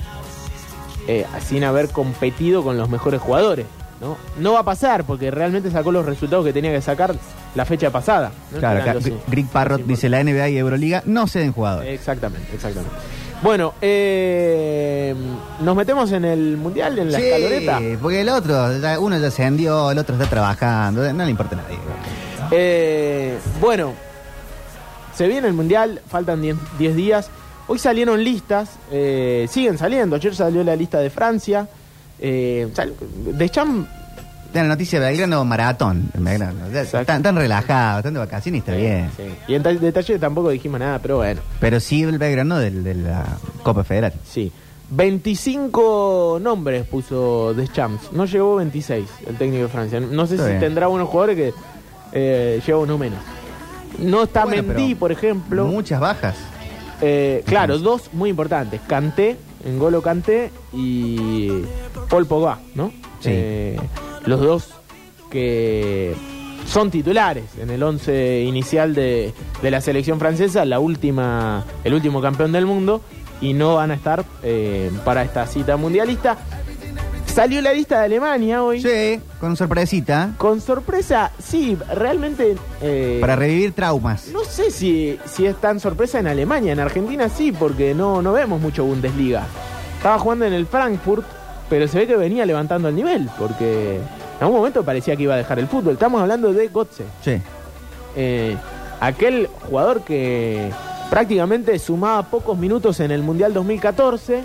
eh, 1.06 1.26
sin 1.46 1.64
haber 1.64 1.88
competido 1.90 2.62
con 2.62 2.76
los 2.78 2.88
mejores 2.88 3.20
jugadores. 3.20 3.66
¿No? 4.00 4.16
no 4.38 4.52
va 4.52 4.60
a 4.60 4.64
pasar 4.64 5.04
porque 5.04 5.30
realmente 5.30 5.70
sacó 5.70 5.90
los 5.92 6.04
resultados 6.06 6.44
que 6.44 6.52
tenía 6.52 6.70
que 6.72 6.80
sacar 6.82 7.14
la 7.54 7.64
fecha 7.64 7.90
pasada. 7.90 8.30
¿no? 8.52 8.58
Claro, 8.58 8.82
acá 8.82 8.94
Parrot 9.52 9.82
dice 9.84 10.08
la 10.08 10.22
NBA 10.22 10.48
y 10.50 10.58
Euroliga 10.58 11.02
no 11.06 11.26
ceden 11.26 11.52
jugadores. 11.52 11.92
Exactamente, 11.98 12.54
exactamente. 12.54 12.94
Bueno, 13.42 13.74
eh, 13.80 15.14
nos 15.60 15.76
metemos 15.76 16.10
en 16.12 16.24
el 16.24 16.56
mundial, 16.56 16.98
en 16.98 17.12
la 17.12 17.18
Sí, 17.18 17.24
escaloneta. 17.24 17.80
porque 18.02 18.20
el 18.22 18.28
otro, 18.30 18.66
uno 19.00 19.16
ya 19.18 19.28
ascendió, 19.28 19.90
el 19.92 19.98
otro 19.98 20.16
está 20.16 20.28
trabajando, 20.28 21.12
no 21.12 21.24
le 21.24 21.30
importa 21.30 21.54
a 21.56 21.62
nadie. 21.62 21.78
Eh, 22.50 23.38
bueno, 23.60 23.92
se 25.14 25.28
viene 25.28 25.46
el 25.48 25.54
Mundial, 25.54 26.00
faltan 26.08 26.40
10 26.42 26.56
10 26.78 26.96
días. 26.96 27.30
Hoy 27.66 27.78
salieron 27.78 28.24
listas, 28.24 28.70
eh, 28.90 29.46
siguen 29.50 29.76
saliendo. 29.78 30.16
Ayer 30.16 30.34
salió 30.34 30.64
la 30.64 30.74
lista 30.74 30.98
de 30.98 31.10
Francia. 31.10 31.68
Eh, 32.20 32.68
Deschamps 33.34 33.88
De 34.52 34.62
la 34.62 34.68
noticia 34.68 34.98
de 35.00 35.06
Belgrano, 35.06 35.44
maratón. 35.44 36.10
en 36.14 36.24
Belgrano. 36.24 36.66
Están 36.66 37.22
tan 37.22 37.36
relajados, 37.36 37.98
están 37.98 38.14
de 38.14 38.20
vacaciones 38.20 38.58
y 38.58 38.60
está 38.60 38.72
bien. 38.74 39.10
Sí. 39.16 39.22
Y 39.46 39.54
en 39.54 39.62
tal- 39.62 39.78
detalle 39.78 40.18
tampoco 40.18 40.48
dijimos 40.50 40.80
nada, 40.80 40.98
pero 41.00 41.18
bueno, 41.18 41.40
Pero 41.60 41.78
sí 41.80 42.02
el 42.02 42.18
Belgrano 42.18 42.58
de 42.58 42.94
la 42.94 43.24
Copa 43.62 43.84
Federal. 43.84 44.12
sí. 44.24 44.50
25 44.90 46.38
nombres 46.40 46.86
puso 46.86 47.52
Deschamps. 47.54 48.10
No 48.12 48.24
llegó 48.24 48.56
26 48.56 49.06
el 49.26 49.36
técnico 49.36 49.64
de 49.64 49.68
Francia. 49.68 50.00
No 50.00 50.26
sé 50.26 50.34
Está 50.36 50.46
si 50.46 50.50
bien. 50.52 50.60
tendrá 50.60 50.88
unos 50.88 51.08
jugadores 51.10 51.36
que 51.36 51.52
eh, 52.12 52.62
lleva 52.66 52.78
uno 52.78 52.96
menos. 52.96 53.18
No 53.98 54.22
está 54.22 54.44
Bueno, 54.46 54.62
Mendy, 54.62 54.94
por 54.94 55.12
ejemplo. 55.12 55.66
Muchas 55.66 56.00
bajas. 56.00 56.36
Eh, 57.02 57.42
claro, 57.46 57.78
dos 57.78 58.10
muy 58.14 58.30
importantes. 58.30 58.80
Kanté, 58.88 59.36
Ngolo 59.66 60.00
Kanté 60.00 60.50
y 60.72 61.48
Paul 62.08 62.26
Pogba, 62.26 62.58
¿no? 62.74 62.88
Sí. 63.20 63.30
Eh, 63.32 63.80
los 64.24 64.40
dos 64.40 64.68
que 65.30 66.14
son 66.66 66.90
titulares 66.90 67.44
en 67.60 67.70
el 67.70 67.82
11 67.82 68.42
inicial 68.42 68.94
de, 68.94 69.32
de 69.62 69.70
la 69.70 69.80
selección 69.80 70.18
francesa, 70.18 70.64
la 70.64 70.78
última, 70.80 71.64
el 71.84 71.94
último 71.94 72.20
campeón 72.20 72.52
del 72.52 72.66
mundo, 72.66 73.00
y 73.40 73.52
no 73.52 73.76
van 73.76 73.90
a 73.90 73.94
estar 73.94 74.24
eh, 74.42 74.90
para 75.04 75.22
esta 75.22 75.46
cita 75.46 75.76
mundialista. 75.76 76.36
Salió 77.26 77.60
la 77.62 77.72
lista 77.72 78.00
de 78.00 78.06
Alemania 78.06 78.64
hoy. 78.64 78.82
Sí, 78.82 79.20
con 79.38 79.56
sorpresita. 79.56 80.32
Con 80.38 80.60
sorpresa, 80.60 81.30
sí, 81.38 81.78
realmente... 81.94 82.56
eh, 82.82 83.18
Para 83.20 83.36
revivir 83.36 83.72
traumas. 83.72 84.28
no 84.32 84.42
sé 84.44 84.70
si, 84.72 85.18
si 85.26 85.46
es 85.46 85.56
tan 85.60 85.78
sorpresa 85.78 86.18
en 86.18 86.26
Alemania, 86.26 86.72
en 86.72 86.80
Argentina 86.80 87.28
sí, 87.28 87.52
porque 87.52 87.94
no, 87.94 88.22
no 88.22 88.32
vemos 88.32 88.60
mucho 88.60 88.84
Bundesliga. 88.84 89.46
Estaba 89.98 90.18
jugando 90.18 90.46
en 90.46 90.52
el 90.52 90.66
Frankfurt, 90.66 91.24
pero 91.68 91.86
se 91.88 91.98
ve 91.98 92.06
que 92.06 92.16
venía 92.16 92.44
levantando 92.46 92.88
el 92.88 92.94
nivel, 92.96 93.28
porque 93.38 93.96
en 93.96 94.40
algún 94.42 94.56
momento 94.58 94.84
parecía 94.84 95.16
que 95.16 95.24
iba 95.24 95.34
a 95.34 95.38
dejar 95.38 95.58
el 95.58 95.66
fútbol. 95.68 95.94
Estamos 95.94 96.20
hablando 96.20 96.52
de 96.52 96.68
Gotze, 96.68 97.04
Sí. 97.22 97.40
eh, 98.16 98.56
aquel 99.00 99.48
jugador 99.68 100.02
que 100.02 100.70
prácticamente 101.10 101.78
sumaba 101.78 102.22
pocos 102.24 102.56
minutos 102.58 103.00
en 103.00 103.10
el 103.10 103.22
Mundial 103.22 103.52
2014 103.54 104.42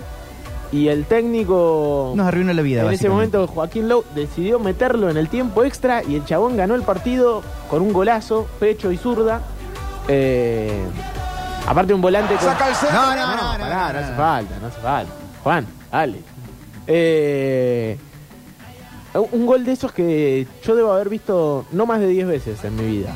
y 0.72 0.88
el 0.88 1.04
técnico... 1.04 2.12
Nos 2.16 2.26
arruinó 2.26 2.52
la 2.52 2.62
vida. 2.62 2.82
En 2.82 2.90
ese 2.92 3.08
momento 3.08 3.46
Joaquín 3.46 3.88
Lowe 3.88 4.04
decidió 4.14 4.58
meterlo 4.58 5.08
en 5.10 5.16
el 5.16 5.28
tiempo 5.28 5.62
extra 5.64 6.02
y 6.02 6.16
el 6.16 6.24
chabón 6.24 6.56
ganó 6.56 6.74
el 6.74 6.82
partido 6.82 7.42
con 7.70 7.82
un 7.82 7.92
golazo, 7.92 8.46
pecho 8.58 8.90
y 8.90 8.96
zurda. 8.96 9.40
Eh, 10.08 10.82
aparte 11.66 11.94
un 11.94 12.00
volante 12.00 12.34
con... 12.34 12.46
No, 12.46 12.54
no, 12.54 13.14
no, 13.14 13.36
no, 13.36 13.36
no, 13.36 13.58
no, 13.58 13.92
no, 13.92 13.98
hace 13.98 14.10
no. 14.10 14.16
falta, 14.16 14.58
no 14.60 14.66
hace 14.66 14.80
falta. 14.80 15.12
Juan, 15.42 15.66
dale. 15.92 16.20
Eh, 16.86 17.96
un 19.32 19.46
gol 19.46 19.64
de 19.64 19.72
esos 19.72 19.92
que 19.92 20.46
yo 20.64 20.74
debo 20.74 20.92
haber 20.92 21.08
visto 21.08 21.64
no 21.72 21.86
más 21.86 22.00
de 22.00 22.08
10 22.08 22.26
veces 22.26 22.64
en 22.64 22.76
mi 22.76 22.84
vida. 22.98 23.14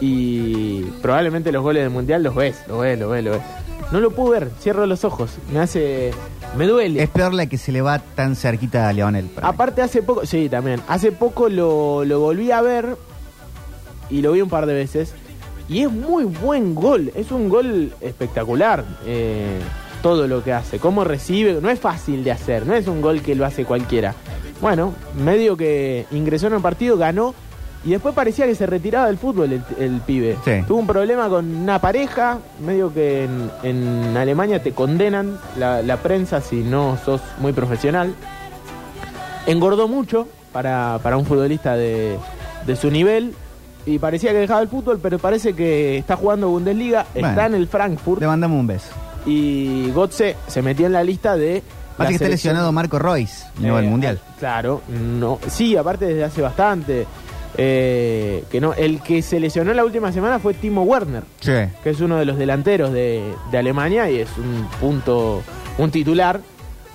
Y 0.00 0.82
probablemente 1.02 1.52
los 1.52 1.62
goles 1.62 1.82
del 1.82 1.90
mundial 1.90 2.22
los 2.22 2.34
ves, 2.34 2.56
los 2.68 2.80
ves, 2.80 2.98
los 2.98 3.10
ves, 3.10 3.24
los 3.24 3.36
ves. 3.36 3.44
No 3.92 4.00
lo 4.00 4.10
puedo 4.10 4.30
ver, 4.30 4.50
cierro 4.60 4.86
los 4.86 5.04
ojos. 5.04 5.32
Me 5.52 5.60
hace. 5.60 6.10
Me 6.56 6.66
duele. 6.66 7.02
Es 7.02 7.10
peor 7.10 7.34
la 7.34 7.46
que 7.46 7.58
se 7.58 7.70
le 7.70 7.80
va 7.82 7.98
tan 7.98 8.34
cerquita 8.34 8.88
a 8.88 8.92
Leonel. 8.92 9.28
Aparte 9.42 9.82
hace 9.82 10.02
poco, 10.02 10.24
sí, 10.26 10.48
también. 10.48 10.80
Hace 10.88 11.12
poco 11.12 11.48
lo, 11.48 12.04
lo 12.04 12.20
volví 12.20 12.50
a 12.50 12.60
ver 12.62 12.96
y 14.10 14.22
lo 14.22 14.32
vi 14.32 14.40
un 14.40 14.48
par 14.48 14.66
de 14.66 14.74
veces. 14.74 15.12
Y 15.68 15.82
es 15.82 15.90
muy 15.90 16.24
buen 16.24 16.74
gol, 16.74 17.10
es 17.14 17.30
un 17.30 17.48
gol 17.48 17.92
espectacular. 18.00 18.84
eh, 19.06 19.58
todo 20.04 20.28
lo 20.28 20.44
que 20.44 20.52
hace, 20.52 20.78
cómo 20.78 21.02
recibe, 21.02 21.58
no 21.62 21.70
es 21.70 21.80
fácil 21.80 22.24
de 22.24 22.30
hacer, 22.30 22.66
no 22.66 22.74
es 22.74 22.86
un 22.88 23.00
gol 23.00 23.22
que 23.22 23.34
lo 23.34 23.46
hace 23.46 23.64
cualquiera. 23.64 24.14
Bueno, 24.60 24.92
medio 25.18 25.56
que 25.56 26.04
ingresó 26.10 26.48
en 26.48 26.52
el 26.52 26.60
partido, 26.60 26.98
ganó 26.98 27.34
y 27.86 27.90
después 27.92 28.14
parecía 28.14 28.44
que 28.44 28.54
se 28.54 28.66
retiraba 28.66 29.06
del 29.06 29.16
fútbol 29.16 29.50
el, 29.54 29.62
el 29.78 30.00
pibe. 30.02 30.36
Sí. 30.44 30.62
Tuvo 30.68 30.78
un 30.80 30.86
problema 30.86 31.30
con 31.30 31.56
una 31.56 31.78
pareja, 31.80 32.38
medio 32.62 32.92
que 32.92 33.24
en, 33.24 33.50
en 33.62 34.14
Alemania 34.14 34.62
te 34.62 34.72
condenan 34.72 35.38
la, 35.58 35.80
la 35.80 35.96
prensa 35.96 36.42
si 36.42 36.56
no 36.56 36.98
sos 37.02 37.22
muy 37.38 37.54
profesional 37.54 38.14
engordó 39.46 39.88
mucho 39.88 40.28
para, 40.52 40.98
para 41.02 41.16
un 41.16 41.24
futbolista 41.24 41.76
de, 41.76 42.18
de 42.66 42.76
su 42.76 42.90
nivel 42.90 43.34
y 43.86 43.98
parecía 43.98 44.32
que 44.32 44.38
dejaba 44.38 44.60
el 44.62 44.68
fútbol, 44.68 44.98
pero 45.02 45.18
parece 45.18 45.54
que 45.54 45.96
está 45.98 46.16
jugando 46.16 46.48
Bundesliga, 46.50 47.06
Bueno. 47.14 47.28
está 47.28 47.46
en 47.46 47.54
el 47.54 47.68
Frankfurt 47.68 48.20
Le 48.20 48.26
mandamos 48.26 48.58
un 48.60 48.66
beso. 48.66 48.88
Y 49.26 49.90
Gotze 49.90 50.36
se 50.46 50.62
metió 50.62 50.86
en 50.86 50.92
la 50.92 51.02
lista 51.04 51.36
de... 51.36 51.62
Pasa 51.96 52.08
que 52.08 52.14
está 52.14 52.24
selección- 52.26 52.30
lesionado 52.54 52.72
Marco 52.72 52.98
Royce 52.98 53.44
no 53.60 53.76
al 53.76 53.84
Eh, 53.84 53.88
Mundial. 53.88 54.18
Claro, 54.38 54.82
no, 54.88 55.38
sí, 55.48 55.76
aparte 55.76 56.06
desde 56.06 56.24
hace 56.24 56.42
bastante. 56.42 57.06
eh, 57.56 58.42
que 58.50 58.60
no, 58.60 58.72
el 58.74 59.00
que 59.00 59.22
se 59.22 59.38
lesionó 59.38 59.72
la 59.74 59.84
última 59.84 60.10
semana 60.12 60.40
fue 60.40 60.54
Timo 60.54 60.82
Werner 60.82 61.22
Sí. 61.40 61.52
que 61.84 61.90
es 61.90 62.00
uno 62.00 62.16
de 62.16 62.24
los 62.24 62.36
delanteros 62.36 62.92
de, 62.92 63.22
de 63.52 63.58
Alemania 63.58 64.10
y 64.10 64.18
es 64.18 64.28
un 64.38 64.66
punto, 64.80 65.42
un 65.78 65.90
titular. 65.92 66.40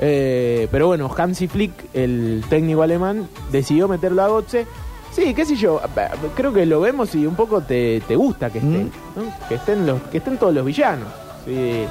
Eh, 0.01 0.67
pero 0.71 0.87
bueno, 0.87 1.09
Hansi 1.17 1.47
Flick, 1.47 1.71
el 1.93 2.43
técnico 2.49 2.81
alemán, 2.83 3.27
decidió 3.51 3.87
meterlo 3.87 4.21
a 4.23 4.27
Gotze. 4.27 4.65
Sí, 5.11 5.33
qué 5.33 5.45
sé 5.45 5.55
yo, 5.55 5.81
creo 6.35 6.53
que 6.53 6.65
lo 6.65 6.79
vemos 6.81 7.15
y 7.15 7.25
un 7.25 7.35
poco 7.35 7.61
te, 7.61 8.01
te 8.07 8.15
gusta 8.15 8.49
que 8.49 8.59
estén, 8.59 8.85
Mm. 8.87 9.19
¿no? 9.19 9.47
que 9.49 9.55
estén 9.55 9.85
los, 9.87 10.01
que 10.03 10.17
estén 10.19 10.37
todos 10.37 10.53
los 10.53 10.63
villanos. 10.65 11.07
Sí, 11.45 11.85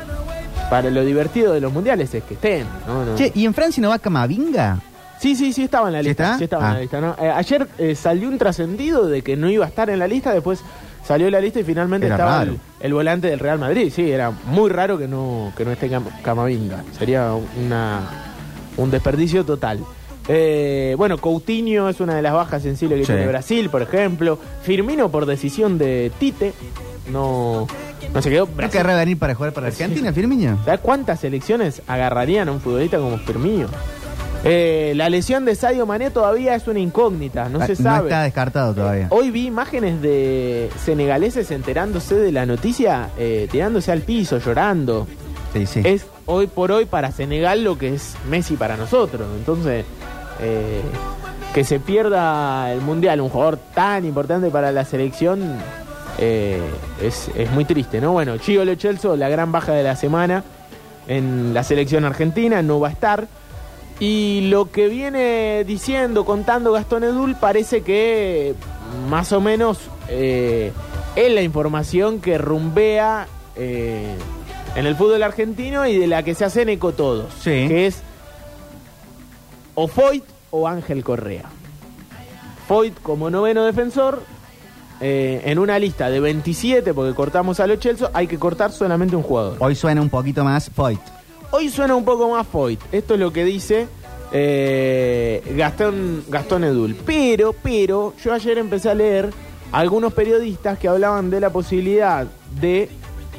para 0.71 0.91
lo 0.91 1.05
divertido 1.05 1.53
de 1.53 1.61
los 1.61 1.73
mundiales 1.73 2.13
es 2.15 2.23
que 2.25 2.35
estén, 2.35 2.67
¿no? 2.87 3.05
No. 3.05 3.17
Che, 3.17 3.33
¿y 3.35 3.45
en 3.47 3.55
Francia 3.55 3.81
no 3.83 3.89
va 3.89 3.99
Camavinga? 3.99 4.79
Sí, 5.21 5.35
sí, 5.35 5.53
sí 5.53 5.65
estaba 5.65 5.89
en 5.89 5.95
la 5.95 6.01
¿Sí 6.03 6.09
lista. 6.09 6.25
está? 6.25 6.39
Sí 6.39 6.45
estaba 6.45 6.65
en 6.67 6.71
Ah. 6.71 6.75
la 6.75 6.81
lista. 6.81 7.01
¿no? 7.01 7.17
Eh, 7.21 7.31
ayer 7.31 7.67
eh, 7.79 7.95
salió 7.95 8.29
un 8.29 8.39
trascendido 8.39 9.07
de 9.09 9.23
que 9.23 9.37
no 9.37 9.51
iba 9.51 9.65
a 9.65 9.69
estar 9.69 9.91
en 9.91 9.99
la 9.99 10.07
lista, 10.07 10.33
después 10.33 10.61
salió 11.05 11.29
la 11.31 11.41
lista 11.41 11.59
y 11.61 11.65
finalmente 11.65 12.07
Era 12.07 12.17
estaba 12.17 12.43
el, 12.45 12.59
el 12.81 12.95
volante 12.95 13.29
del 13.29 13.39
Real 13.41 13.59
Madrid. 13.59 13.93
Sí, 13.95 14.11
era 14.11 14.31
muy 14.31 14.71
raro 14.71 14.97
que 14.99 15.09
no, 15.09 15.53
que 15.57 15.65
no 15.65 15.73
esté 15.73 15.91
Cam- 15.91 16.21
Camavinga. 16.23 16.85
Sería 16.97 17.33
una, 17.33 18.01
un 18.77 18.91
desperdicio 18.91 19.45
total. 19.45 19.81
Eh, 20.29 20.95
bueno, 20.99 21.17
Coutinho 21.19 21.89
es 21.89 21.99
una 22.01 22.15
de 22.15 22.23
las 22.23 22.35
bajas 22.35 22.63
sensibles 22.63 22.99
que 23.01 23.07
Sí. 23.07 23.13
tiene 23.13 23.27
Brasil, 23.27 23.71
por 23.71 23.81
ejemplo. 23.83 24.39
Firmino 24.63 25.11
por 25.11 25.25
decisión 25.27 25.79
de 25.79 26.13
Tite. 26.21 26.53
No, 27.11 27.67
no 28.15 28.23
se 28.23 28.31
quedó. 28.31 28.47
¿No 28.47 28.53
Brasil. 28.55 28.73
querrá 28.81 28.97
venir 28.97 29.19
para 29.19 29.35
jugar 29.35 29.53
para 29.53 29.69
Argentina, 29.69 30.13
Firmiño? 30.13 30.59
¿Sabes 30.65 30.81
cuántas 30.81 31.21
selecciones 31.21 31.83
agarrarían 31.87 32.49
a 32.49 32.53
un 32.53 32.61
futbolista 32.61 32.99
como 32.99 33.19
Firmino? 33.19 33.69
Eh, 34.45 34.93
la 34.95 35.09
lesión 35.09 35.45
de 35.45 35.55
Sadio 35.57 35.85
Mané 35.85 36.11
todavía 36.11 36.55
es 36.55 36.69
una 36.69 36.79
incógnita, 36.79 37.49
no 37.49 37.61
Ah, 37.61 37.67
se 37.67 37.75
sabe. 37.75 38.09
está 38.09 38.23
descartado 38.23 38.73
todavía. 38.73 39.09
Hoy 39.11 39.31
vi 39.33 39.47
imágenes 39.47 40.01
de 40.01 40.71
senegaleses 40.85 41.51
enterándose 41.51 42.15
de 42.15 42.31
la 42.31 42.47
noticia, 42.47 43.11
eh, 43.19 43.49
tirándose 43.51 43.91
al 43.91 44.03
piso, 44.03 44.39
llorando. 44.39 45.09
Sí, 45.53 45.67
sí. 45.67 45.81
Es 45.85 46.07
hoy 46.27 46.47
por 46.47 46.71
hoy 46.71 46.85
para 46.85 47.11
Senegal 47.11 47.65
lo 47.65 47.79
que 47.79 47.95
es 47.95 48.15
Messi 48.31 48.55
para 48.55 48.77
nosotros. 48.77 49.27
Entonces, 49.37 49.85
eh, 50.41 50.83
que 51.53 51.65
se 51.65 51.81
pierda 51.81 52.71
el 52.73 52.81
Mundial, 52.81 53.21
un 53.21 53.31
jugador 53.31 53.59
tan 53.75 54.05
importante 54.05 54.51
para 54.51 54.71
la 54.71 54.85
selección, 54.85 55.41
eh, 56.19 56.61
es, 57.03 57.31
es 57.37 57.51
muy 57.53 57.65
triste, 57.65 58.01
¿no? 58.01 58.13
Bueno, 58.13 58.37
Chio 58.39 58.65
Lo 58.65 58.75
Celso, 58.77 59.17
la 59.17 59.29
gran 59.29 59.53
baja 59.53 59.73
de 59.73 59.83
la 59.83 59.97
semana 59.97 60.45
en 61.07 61.55
la 61.55 61.63
selección 61.65 62.05
argentina, 62.05 62.63
no 62.63 62.81
va 62.81 62.89
a 62.89 62.93
estar. 62.93 63.27
Y 64.01 64.49
lo 64.49 64.71
que 64.71 64.89
viene 64.89 65.65
diciendo, 65.65 66.25
contando 66.25 66.73
Gastón 66.73 67.03
Edul, 67.03 67.35
parece 67.35 67.83
que 67.83 68.55
más 69.09 69.33
o 69.33 69.41
menos 69.41 69.79
eh, 70.09 70.73
es 71.17 71.33
la 71.33 71.43
información 71.43 72.21
que 72.21 72.39
rumbea 72.39 73.27
eh, 73.57 74.15
en 74.77 74.87
el 74.87 74.95
fútbol 74.95 75.23
argentino 75.23 75.87
y 75.87 75.99
de 75.99 76.07
la 76.07 76.23
que 76.23 76.35
se 76.35 76.45
hacen 76.45 76.69
eco 76.69 76.93
todos. 76.93 77.33
Sí. 77.41 77.67
Que 77.67 77.87
es 77.87 78.03
o 79.75 79.89
Foyt 79.89 80.25
o 80.51 80.69
Ángel 80.69 81.03
Correa. 81.03 81.47
Foyt 82.69 82.95
como 83.03 83.31
noveno 83.31 83.65
defensor. 83.65 84.23
Eh, 85.01 85.43
en 85.45 85.59
una 85.59 85.79
lista 85.79 86.11
de 86.11 86.19
27, 86.19 86.93
porque 86.93 87.15
cortamos 87.15 87.61
a 87.61 87.67
los 87.67 87.79
Chelsea, 87.79 88.11
hay 88.13 88.27
que 88.27 88.39
cortar 88.39 88.73
solamente 88.73 89.15
un 89.15 89.23
jugador. 89.23 89.57
Hoy 89.61 89.75
suena 89.75 90.01
un 90.01 90.09
poquito 90.09 90.43
más 90.43 90.71
Foyt. 90.71 91.01
Hoy 91.51 91.69
suena 91.69 91.95
un 91.95 92.05
poco 92.05 92.29
más 92.29 92.47
Foyt. 92.47 92.81
Esto 92.91 93.15
es 93.15 93.21
lo 93.21 93.33
que 93.33 93.45
dice 93.45 93.87
eh, 94.33 95.43
Gastón, 95.57 96.25
Gastón 96.29 96.65
Edul. 96.65 96.97
Pero, 97.07 97.55
pero, 97.63 98.15
yo 98.23 98.33
ayer 98.33 98.59
empecé 98.59 98.91
a 98.91 98.95
leer 98.95 99.31
algunos 99.71 100.13
periodistas 100.13 100.79
que 100.79 100.89
hablaban 100.89 101.31
de 101.31 101.41
la 101.41 101.51
posibilidad 101.51 102.27
de 102.61 102.89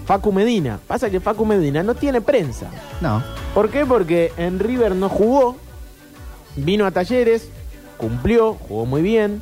Facu 0.05 0.31
Medina. 0.31 0.79
Pasa 0.87 1.09
que 1.09 1.19
Facu 1.19 1.45
Medina 1.45 1.83
no 1.83 1.93
tiene 1.93 2.21
prensa. 2.21 2.69
No. 3.01 3.21
¿Por 3.53 3.69
qué? 3.69 3.85
Porque 3.85 4.31
en 4.37 4.59
River 4.59 4.95
no 4.95 5.09
jugó, 5.09 5.57
vino 6.55 6.85
a 6.85 6.91
talleres, 6.91 7.49
cumplió, 7.97 8.53
jugó 8.53 8.85
muy 8.85 9.01
bien 9.01 9.41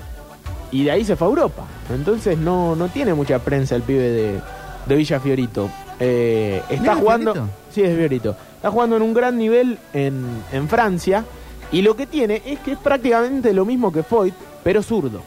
y 0.71 0.83
de 0.85 0.91
ahí 0.91 1.05
se 1.05 1.15
fue 1.15 1.27
a 1.27 1.29
Europa. 1.29 1.63
Entonces 1.93 2.37
no, 2.37 2.75
no 2.75 2.89
tiene 2.89 3.13
mucha 3.13 3.39
prensa 3.39 3.75
el 3.75 3.83
pibe 3.83 4.09
de, 4.09 4.39
de 4.85 4.95
Villa 4.95 5.19
Fiorito. 5.19 5.69
Eh, 5.99 6.61
está 6.69 6.81
¿Mira, 6.81 6.95
jugando. 6.95 7.33
Fiorito? 7.33 7.53
Sí, 7.71 7.81
es 7.83 7.95
Fiorito. 7.97 8.35
Está 8.55 8.71
jugando 8.71 8.97
en 8.97 9.01
un 9.01 9.13
gran 9.13 9.37
nivel 9.37 9.77
en, 9.93 10.25
en 10.51 10.67
Francia. 10.67 11.23
Y 11.71 11.81
lo 11.81 11.95
que 11.95 12.07
tiene 12.07 12.41
es 12.45 12.59
que 12.59 12.73
es 12.73 12.77
prácticamente 12.77 13.53
lo 13.53 13.65
mismo 13.65 13.91
que 13.91 14.03
Foyt, 14.03 14.33
pero 14.63 14.81
zurdo. 14.81 15.21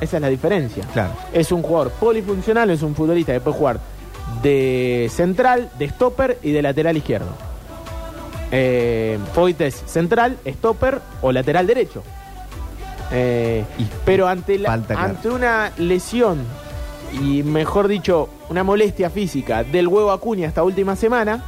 Esa 0.00 0.16
es 0.16 0.20
la 0.20 0.28
diferencia. 0.28 0.84
Claro. 0.92 1.12
Es 1.32 1.52
un 1.52 1.62
jugador 1.62 1.92
polifuncional, 1.92 2.70
es 2.70 2.82
un 2.82 2.94
futbolista 2.94 3.32
que 3.32 3.40
puede 3.40 3.56
jugar 3.56 3.80
de 4.42 5.10
central, 5.12 5.70
de 5.78 5.88
stopper 5.88 6.38
y 6.42 6.52
de 6.52 6.62
lateral 6.62 6.96
izquierdo. 6.96 7.28
Eh, 8.50 9.18
Foyt 9.32 9.60
es 9.60 9.82
central, 9.86 10.38
stopper 10.46 11.00
o 11.20 11.32
lateral 11.32 11.66
derecho. 11.66 12.02
Eh, 13.12 13.64
Y 13.78 13.86
pero 14.04 14.26
ante, 14.26 14.58
la- 14.58 14.70
falta, 14.70 14.94
claro. 14.94 15.10
ante 15.10 15.28
una 15.28 15.70
lesión 15.76 16.38
y 17.12 17.42
mejor 17.42 17.88
dicho, 17.88 18.28
una 18.48 18.64
molestia 18.64 19.10
física 19.10 19.64
del 19.64 19.86
huevo 19.86 20.10
Acuña 20.12 20.48
esta 20.48 20.62
última 20.62 20.96
semana, 20.96 21.42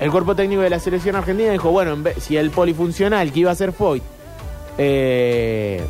el 0.00 0.10
cuerpo 0.10 0.34
técnico 0.34 0.62
de 0.62 0.70
la 0.70 0.78
selección 0.80 1.14
argentina 1.14 1.52
dijo, 1.52 1.70
bueno, 1.70 1.92
en 1.92 2.02
vez- 2.04 2.16
si 2.22 2.36
el 2.38 2.50
polifuncional 2.50 3.30
que 3.32 3.40
iba 3.40 3.50
a 3.50 3.54
ser 3.54 3.72
Foyt 3.72 4.02
eh, 4.78 5.84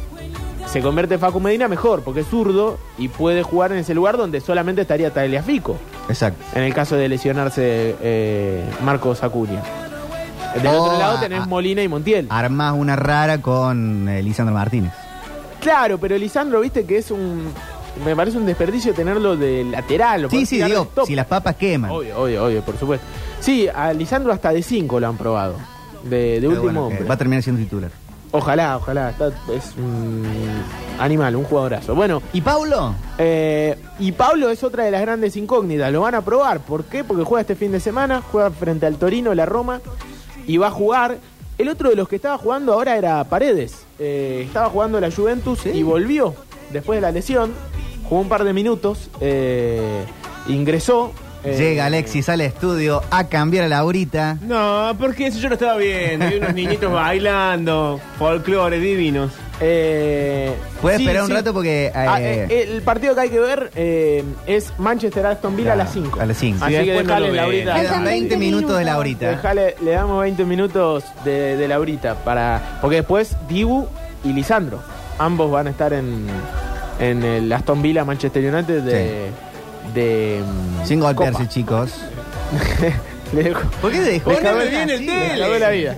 se 0.67 0.81
convierte 0.83 1.15
en 1.15 1.21
Facu 1.21 1.41
Medina, 1.41 1.69
mejor, 1.69 2.03
porque 2.03 2.21
es 2.21 2.27
zurdo 2.27 2.79
y 2.99 3.09
puede 3.09 3.43
jugar 3.43 3.73
en 3.73 3.79
ese 3.79 3.95
lugar 3.95 4.17
donde 4.17 4.41
solamente 4.41 4.83
estaría 4.83 5.13
Tagliafico, 5.13 5.77
Exacto. 6.09 6.43
en 6.55 6.65
el 6.65 6.75
caso 6.75 6.97
de 6.97 7.09
lesionarse 7.09 7.95
eh, 8.03 8.65
Marcos 8.83 9.23
Acuña. 9.23 9.63
Del 10.57 10.67
Oh, 10.69 10.85
otro 10.85 10.99
lado 10.99 11.19
a- 11.19 11.21
tenés 11.21 11.41
a- 11.43 11.47
Molina 11.47 11.83
y 11.83 11.89
Montiel. 11.89 12.27
Armás 12.31 12.75
una 12.77 12.95
rara 12.97 13.41
con 13.41 14.09
eh, 14.09 14.23
Lisandro 14.23 14.55
Martínez. 14.55 14.93
Claro, 15.65 15.99
pero 15.99 16.17
Lisandro, 16.17 16.61
viste 16.61 16.85
que 16.85 16.99
es 16.99 17.11
un... 17.11 17.49
Me 18.05 18.15
parece 18.15 18.37
un 18.39 18.47
desperdicio 18.47 18.93
tenerlo 18.95 19.37
de 19.37 19.65
lateral. 19.65 20.29
Sí, 20.31 20.47
sí, 20.47 20.63
digo, 20.63 20.89
si 21.07 21.15
las 21.17 21.27
papas 21.27 21.57
queman. 21.57 21.91
Obvio, 21.91 22.21
obvio, 22.21 22.45
obvio, 22.45 22.63
por 22.63 22.77
supuesto. 22.77 23.07
Sí, 23.41 23.69
a 23.69 23.93
Lisandro 23.93 24.33
hasta 24.33 24.53
de 24.53 24.63
5 24.63 24.99
lo 25.01 25.07
han 25.09 25.17
probado. 25.17 25.55
De, 26.03 26.39
último 26.45 26.63
bueno, 26.63 26.87
hombre. 26.87 27.05
va 27.05 27.15
a 27.15 27.17
terminar 27.17 27.43
siendo 27.43 27.63
titular. 27.63 27.91
Ojalá, 28.33 28.77
ojalá. 28.79 29.11
está- 29.11 29.29
es 29.29 29.75
un 29.79 30.25
animal, 30.99 31.37
un 31.37 31.45
jugadorazo. 31.45 31.95
Bueno, 31.95 32.21
¿Y 32.33 32.41
Paulo? 32.41 32.95
eh, 33.17 33.79
y 34.01 34.11
Pablo 34.11 34.51
es 34.51 34.65
otra 34.65 34.85
de 34.85 34.91
las 34.91 35.01
grandes 35.01 35.37
incógnitas. 35.37 35.93
Lo 35.93 36.01
van 36.01 36.17
a 36.17 36.21
probar. 36.23 36.59
¿Por 36.61 36.85
qué? 36.85 37.05
Porque 37.05 37.23
juega 37.23 37.43
este 37.43 37.55
fin 37.55 37.71
de 37.71 37.79
semana, 37.79 38.23
juega 38.33 38.51
frente 38.51 38.87
al 38.87 38.97
Torino, 38.97 39.33
la 39.35 39.47
Roma, 39.47 39.81
y 40.49 40.57
va 40.57 40.67
a 40.67 40.71
jugar. 40.73 41.19
El 41.59 41.69
otro 41.69 41.91
de 41.91 41.97
los 41.97 42.09
que 42.09 42.17
estaba 42.17 42.37
jugando 42.39 42.73
ahora 42.73 42.97
era 42.97 43.23
Paredes. 43.25 43.85
Eh, 43.99 44.43
estaba 44.47 44.69
jugando 44.71 45.01
la 45.01 45.11
Juventus 45.11 45.67
y 45.67 45.83
volvió 45.83 46.35
después 46.71 46.97
de 46.97 47.01
la 47.03 47.13
lesión. 47.13 47.53
Jugó 48.09 48.21
un 48.21 48.29
par 48.29 48.45
de 48.45 48.53
minutos, 48.53 49.09
eh, 49.21 50.05
ingresó. 50.49 51.13
eh, 51.45 51.55
Llega 51.57 51.87
Alexis 51.87 52.29
al 52.29 52.41
estudio 52.41 53.03
a 53.11 53.29
cambiar 53.29 53.65
a 53.65 53.69
Laurita. 53.69 54.37
No, 54.43 54.93
porque 54.99 55.29
eso 55.29 55.39
yo 55.39 55.49
lo 55.49 55.55
estaba 55.55 55.77
viendo. 55.77 56.25
Hay 56.27 56.37
unos 56.39 56.55
niñitos 56.55 56.93
bailando, 56.93 58.01
folclore 58.19 58.79
divinos. 58.81 59.31
Eh, 59.61 60.53
Puedes 60.83 60.99
sí, 60.99 61.05
esperar 61.05 61.23
un 61.23 61.29
sí. 61.29 61.35
rato 61.35 61.55
porque... 61.55 61.93
Ah, 61.95 62.21
eh, 62.21 62.47
eh, 62.51 62.69
el 62.75 62.83
partido 62.83 63.15
que 63.15 63.21
hay 63.21 63.31
que 63.31 63.39
ver 63.39 63.71
eh, 63.77 64.25
es 64.47 64.73
Manchester 64.79 65.25
Aston 65.27 65.57
Villa 65.57 65.75
a 65.75 65.77
las 65.77 65.93
5. 65.93 66.21
a 66.21 66.27
las 66.27 66.37
cinco. 66.37 66.65
Así 66.65 66.75
Sí, 66.77 66.85
que 66.85 66.93
después 66.93 67.07
no 67.07 67.19
Laurita. 67.31 67.75
ven. 67.75 67.83
quedan 67.87 68.05
20 68.05 68.37
minutos 68.37 68.79
de 68.79 68.85
Laurita. 68.85 69.29
Dejale, 69.31 69.77
le 69.83 69.91
damos 69.93 70.21
20 70.21 70.45
minutos 70.45 71.05
de, 71.25 71.57
de 71.57 71.69
Laurita 71.69 72.17
para. 72.25 72.79
Porque 72.81 72.97
después 72.97 73.37
Dibu 73.49 73.87
y 74.25 74.33
Lisandro. 74.33 74.81
Ambos 75.19 75.51
van 75.51 75.69
a 75.69 75.71
estar 75.71 75.93
en, 75.93 76.27
en 76.99 77.23
el 77.23 77.53
Aston 77.53 77.81
Villa 77.81 78.05
Manchester 78.05 78.53
United 78.53 78.83
de. 78.83 79.31
de 79.95 80.41
mm, 80.83 80.87
Sin 80.87 80.99
golpearse, 81.01 81.39
Copa. 81.39 81.49
chicos. 81.49 81.91
Le 83.33 83.45
dejo- 83.53 83.71
¿Por 83.81 83.91
qué 83.93 83.99
te 83.99 84.05
dejó? 84.05 84.31
Poneme 84.33 84.65
bien 84.67 84.91
el 84.91 85.07
tele. 85.07 85.59
la 85.61 85.69
vida. 85.71 85.97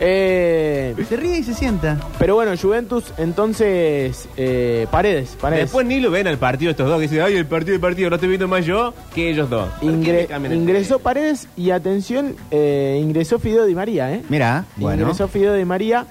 Eh, 0.00 0.94
Se 1.08 1.16
ríe 1.16 1.38
y 1.38 1.42
se 1.44 1.54
sienta. 1.54 1.98
pero 2.18 2.34
bueno, 2.34 2.52
Juventus, 2.60 3.04
entonces. 3.16 4.28
eh, 4.36 4.86
paredes, 4.90 5.36
paredes. 5.40 5.64
Después 5.66 5.86
ni 5.86 6.00
lo 6.00 6.10
ven 6.10 6.26
al 6.26 6.38
partido 6.38 6.70
estos 6.72 6.88
dos 6.88 6.96
que 6.96 7.02
dicen, 7.02 7.20
ay, 7.22 7.36
el 7.36 7.46
partido, 7.46 7.74
el 7.76 7.80
partido, 7.80 8.10
lo 8.10 8.16
estoy 8.16 8.28
viendo 8.28 8.48
más 8.48 8.64
yo 8.66 8.92
que 9.14 9.30
ellos 9.30 9.48
dos. 9.48 9.68
¿Por 9.68 9.80
qué 9.80 9.86
Ingre- 9.86 10.20
me 10.22 10.26
cambian 10.26 10.52
el 10.52 10.58
ingresó 10.58 10.98
Paredes 10.98 11.48
y 11.56 11.70
atención, 11.70 12.34
eh, 12.50 12.98
ingresó 13.02 13.38
Fideo 13.38 13.66
Di 13.66 13.74
María, 13.74 14.12
¿eh? 14.12 14.22
Mira, 14.28 14.64
bueno. 14.76 15.02
Ingresó 15.02 15.28
Fideo 15.28 15.54
Di 15.54 15.64
María 15.64 16.06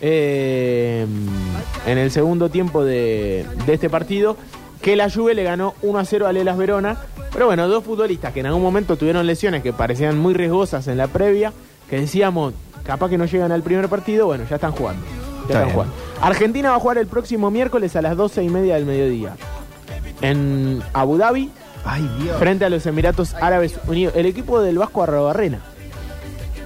eh, 0.00 1.06
en 1.86 1.98
el 1.98 2.10
segundo 2.10 2.48
tiempo 2.48 2.84
de, 2.84 3.44
de 3.66 3.74
este 3.74 3.90
partido, 3.90 4.36
que 4.82 4.94
la 4.94 5.10
Juve 5.10 5.34
le 5.34 5.42
ganó 5.42 5.74
1 5.82 5.98
a 5.98 6.04
0 6.04 6.26
a 6.26 6.32
Lelas 6.32 6.56
Verona. 6.56 6.96
Pero 7.32 7.46
bueno, 7.46 7.66
dos 7.68 7.82
futbolistas 7.84 8.32
que 8.32 8.40
en 8.40 8.46
algún 8.46 8.62
momento 8.62 8.96
tuvieron 8.96 9.26
lesiones 9.26 9.62
que 9.62 9.72
parecían 9.72 10.16
muy 10.18 10.32
riesgosas 10.32 10.86
en 10.88 10.96
la 10.96 11.06
previa, 11.08 11.52
que 11.90 12.00
decíamos, 12.00 12.54
capaz 12.86 13.08
que 13.08 13.18
no 13.18 13.24
llegan 13.26 13.52
al 13.52 13.62
primer 13.62 13.88
partido, 13.88 14.26
bueno, 14.26 14.44
ya 14.48 14.56
están 14.56 14.72
jugando. 14.72 15.04
Ya 15.04 15.10
Está 15.10 15.46
están 15.46 15.62
bien. 15.64 15.74
jugando. 15.74 15.94
Argentina 16.20 16.70
va 16.70 16.76
a 16.76 16.80
jugar 16.80 16.98
el 16.98 17.06
próximo 17.06 17.50
miércoles 17.50 17.94
a 17.96 18.02
las 18.02 18.16
12 18.16 18.42
y 18.44 18.48
media 18.48 18.74
del 18.76 18.84
mediodía. 18.86 19.36
En 20.22 20.82
Abu 20.92 21.18
Dhabi, 21.18 21.50
Ay, 21.84 22.08
Dios. 22.20 22.36
frente 22.38 22.64
a 22.64 22.70
los 22.70 22.86
Emiratos 22.86 23.34
Árabes 23.34 23.78
Unidos. 23.86 24.14
El 24.16 24.26
equipo 24.26 24.60
del 24.60 24.78
Vasco 24.78 25.02
Arrobarrena. 25.02 25.60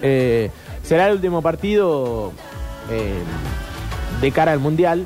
Eh, 0.02 0.50
será 0.82 1.08
el 1.08 1.14
último 1.14 1.42
partido 1.42 2.32
eh, 2.90 3.18
de 4.20 4.32
cara 4.32 4.52
al 4.52 4.60
Mundial. 4.60 5.04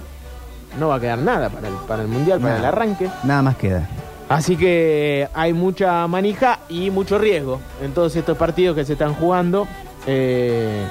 No 0.78 0.88
va 0.88 0.96
a 0.96 1.00
quedar 1.00 1.18
nada 1.18 1.48
para 1.50 1.68
el, 1.68 1.74
para 1.88 2.02
el 2.02 2.08
Mundial, 2.08 2.38
para 2.40 2.54
Nada. 2.56 2.68
el 2.68 2.74
arranque. 2.74 3.08
Nada 3.24 3.42
más 3.42 3.56
queda. 3.56 3.88
Así 4.28 4.56
que 4.56 5.28
hay 5.34 5.52
mucha 5.52 6.06
manija 6.06 6.60
y 6.68 6.90
mucho 6.90 7.18
riesgo 7.18 7.60
en 7.82 7.92
todos 7.92 8.14
estos 8.16 8.36
partidos 8.36 8.74
que 8.76 8.84
se 8.84 8.94
están 8.94 9.14
jugando. 9.14 9.66
Eh, 10.06 10.84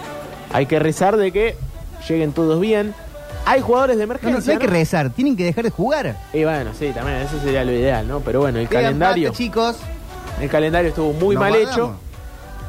hay 0.54 0.66
que 0.68 0.80
rezar 0.80 1.18
de 1.18 1.32
que 1.32 1.56
lleguen 2.08 2.32
todos 2.32 2.60
bien. 2.60 2.94
Hay 3.46 3.60
jugadores 3.62 3.98
de 3.98 4.04
No, 4.06 4.14
no, 4.14 4.20
emergencia. 4.20 4.54
no 4.54 4.60
hay 4.60 4.66
que 4.66 4.68
¿no? 4.72 4.74
rezar, 4.80 5.10
tienen 5.10 5.36
que 5.36 5.44
dejar 5.44 5.66
de 5.66 5.70
jugar. 5.70 6.16
Y 6.32 6.44
bueno, 6.46 6.72
sí, 6.78 6.92
también 6.94 7.18
eso 7.18 7.38
sería 7.44 7.66
lo 7.66 7.72
ideal, 7.74 8.08
¿no? 8.08 8.22
Pero 8.22 8.40
bueno, 8.40 8.60
el 8.60 8.70
calendario, 8.70 9.32
chicos. 9.34 9.78
el 10.40 10.50
calendario 10.50 10.90
estuvo 10.90 11.12
muy 11.14 11.36
Nos 11.36 11.42
mal 11.44 11.52
guardamos. 11.52 11.76
hecho. 11.76 11.96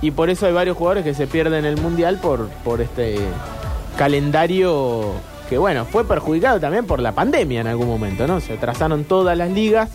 Y 0.03 0.11
por 0.11 0.29
eso 0.31 0.47
hay 0.47 0.53
varios 0.53 0.77
jugadores 0.77 1.05
que 1.05 1.15
se 1.15 1.27
pierden 1.29 1.65
el 1.65 1.81
mundial 1.81 2.19
por, 2.21 2.49
por 2.65 2.81
este 2.81 3.19
calendario 3.97 5.13
que, 5.49 5.59
bueno, 5.59 5.85
fue 5.85 6.05
perjudicado 6.07 6.59
también 6.61 6.87
por 6.87 7.01
la 7.01 7.13
pandemia 7.13 7.61
en 7.61 7.67
algún 7.69 7.87
momento, 7.89 8.27
¿no? 8.27 8.41
Se 8.41 8.55
atrasaron 8.55 9.05
todas 9.05 9.37
las 9.39 9.51
ligas 9.51 9.91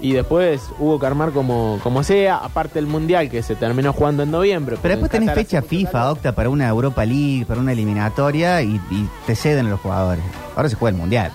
y 0.00 0.12
después 0.12 0.60
hubo 0.78 0.98
que 0.98 1.06
armar 1.06 1.30
como, 1.32 1.78
como 1.82 2.02
sea, 2.02 2.36
aparte 2.36 2.78
el 2.78 2.86
mundial 2.86 3.30
que 3.30 3.42
se 3.42 3.54
terminó 3.54 3.92
jugando 3.92 4.22
en 4.22 4.30
noviembre. 4.30 4.76
Pero 4.82 5.00
porque 5.00 5.18
después 5.18 5.20
en 5.22 5.34
tenés 5.34 5.34
fecha 5.48 5.62
FIFA, 5.62 5.90
calor. 5.92 6.12
Octa, 6.12 6.32
para 6.34 6.50
una 6.50 6.68
Europa 6.68 7.04
League, 7.06 7.44
para 7.46 7.60
una 7.60 7.72
eliminatoria 7.72 8.60
y, 8.62 8.80
y 8.90 9.08
te 9.26 9.34
ceden 9.34 9.70
los 9.70 9.80
jugadores. 9.80 10.22
Ahora 10.56 10.68
se 10.68 10.76
juega 10.76 10.94
el 10.96 11.00
Mundial. 11.00 11.32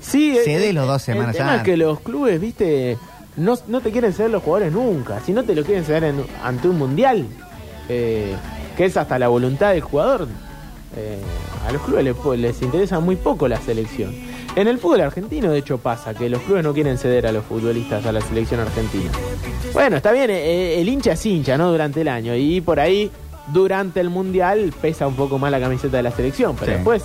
Sí, 0.00 0.36
Cede 0.44 0.72
los 0.72 0.86
dos 0.86 1.06
el 1.08 1.14
semanas 1.14 1.36
tema 1.36 1.54
es 1.54 1.58
antes. 1.60 1.72
que 1.72 1.76
los 1.78 2.00
clubes, 2.00 2.38
viste, 2.40 2.98
no, 3.36 3.54
no 3.68 3.80
te 3.80 3.90
quieren 3.90 4.12
ceder 4.12 4.30
los 4.30 4.42
jugadores 4.42 4.72
nunca. 4.72 5.20
Si 5.24 5.32
no 5.32 5.44
te 5.44 5.54
lo 5.54 5.62
quieren 5.64 5.84
ceder 5.84 6.04
en- 6.04 6.24
ante 6.42 6.68
un 6.68 6.76
mundial, 6.78 7.26
eh, 7.88 8.34
que 8.76 8.84
es 8.86 8.96
hasta 8.96 9.18
la 9.18 9.28
voluntad 9.28 9.70
del 9.70 9.80
jugador, 9.80 10.28
eh, 10.96 11.18
a 11.66 11.72
los 11.72 11.80
clubes 11.82 12.04
les, 12.04 12.14
po- 12.14 12.34
les 12.34 12.60
interesa 12.60 13.00
muy 13.00 13.16
poco 13.16 13.48
la 13.48 13.60
selección. 13.60 14.14
En 14.56 14.68
el 14.68 14.78
fútbol 14.78 15.00
argentino, 15.00 15.50
de 15.50 15.58
hecho, 15.58 15.78
pasa 15.78 16.14
que 16.14 16.28
los 16.28 16.40
clubes 16.42 16.62
no 16.62 16.72
quieren 16.72 16.96
ceder 16.96 17.26
a 17.26 17.32
los 17.32 17.44
futbolistas 17.44 18.06
a 18.06 18.12
la 18.12 18.20
selección 18.20 18.60
argentina. 18.60 19.10
Bueno, 19.72 19.96
está 19.96 20.12
bien, 20.12 20.30
eh, 20.30 20.80
el 20.80 20.88
hincha 20.88 21.12
es 21.12 21.26
hincha, 21.26 21.58
¿no? 21.58 21.72
Durante 21.72 22.02
el 22.02 22.08
año. 22.08 22.36
Y 22.36 22.60
por 22.60 22.78
ahí, 22.78 23.10
durante 23.52 24.00
el 24.00 24.10
mundial, 24.10 24.72
pesa 24.80 25.08
un 25.08 25.16
poco 25.16 25.38
más 25.38 25.50
la 25.50 25.58
camiseta 25.58 25.96
de 25.96 26.04
la 26.04 26.12
selección. 26.12 26.54
Pero 26.54 26.66
Sí. 26.70 26.74
después, 26.76 27.02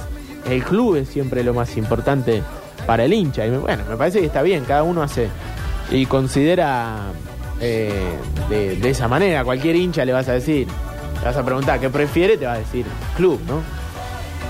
el 0.48 0.64
club 0.64 0.98
es 0.98 1.10
siempre 1.10 1.44
lo 1.44 1.56
más 1.56 1.76
importante 1.76 2.44
para 2.86 3.06
el 3.06 3.14
hincha. 3.14 3.48
Y 3.48 3.50
bueno, 3.50 3.84
me 3.90 3.98
parece 3.98 4.20
que 4.20 4.28
está 4.28 4.44
bien, 4.44 4.64
cada 4.66 4.84
uno 4.84 5.02
hace 5.02 5.28
y 5.92 6.06
considera 6.06 6.98
eh, 7.62 7.92
de, 8.48 8.76
de 8.76 8.90
esa 8.92 9.08
manera. 9.08 9.44
Cualquier 9.44 9.76
hincha 9.76 10.06
le 10.06 10.14
vas 10.14 10.30
a 10.30 10.34
decir, 10.34 10.68
le 11.20 11.26
vas 11.26 11.36
a 11.36 11.44
preguntar 11.44 11.80
qué 11.80 11.90
prefiere, 11.90 12.38
te 12.38 12.46
va 12.46 12.54
a 12.54 12.60
decir 12.60 12.86
club, 13.18 13.40
¿no? 13.48 13.79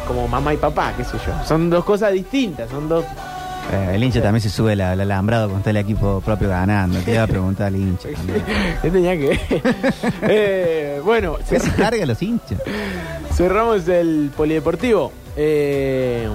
Como 0.10 0.28
mamá 0.28 0.56
y 0.56 0.58
papá, 0.58 0.92
qué 0.98 1.04
sé 1.04 1.18
yo. 1.24 1.32
Son 1.46 1.70
dos 1.70 1.86
cosas 1.86 2.12
distintas, 2.12 2.68
son 2.68 2.90
dos. 2.90 3.06
Eh, 3.72 3.92
el 3.94 4.04
hincha 4.04 4.24
también 4.24 4.42
se 4.42 4.50
sube 4.50 4.74
el 4.74 4.82
alambrado 4.82 5.48
con 5.52 5.60
todo 5.60 5.70
el 5.70 5.78
equipo 5.78 6.20
propio 6.26 6.50
ganando. 6.50 6.98
Te 7.02 7.14
iba 7.14 7.22
a 7.22 7.28
preguntar 7.28 7.68
al 7.68 7.76
hincha. 7.76 8.10
también. 8.16 8.44
¿Qué 8.82 8.90
tenía 8.90 9.16
que? 9.16 9.40
Eh, 10.24 11.00
bueno, 11.06 11.38
¿Qué 11.48 11.60
se 11.60 11.72
carga 11.74 12.04
los 12.08 12.20
hinchas? 12.24 12.60
cerramos 13.36 13.88
el 13.88 14.32
polideportivo. 14.36 15.12
Eh, 15.38 16.28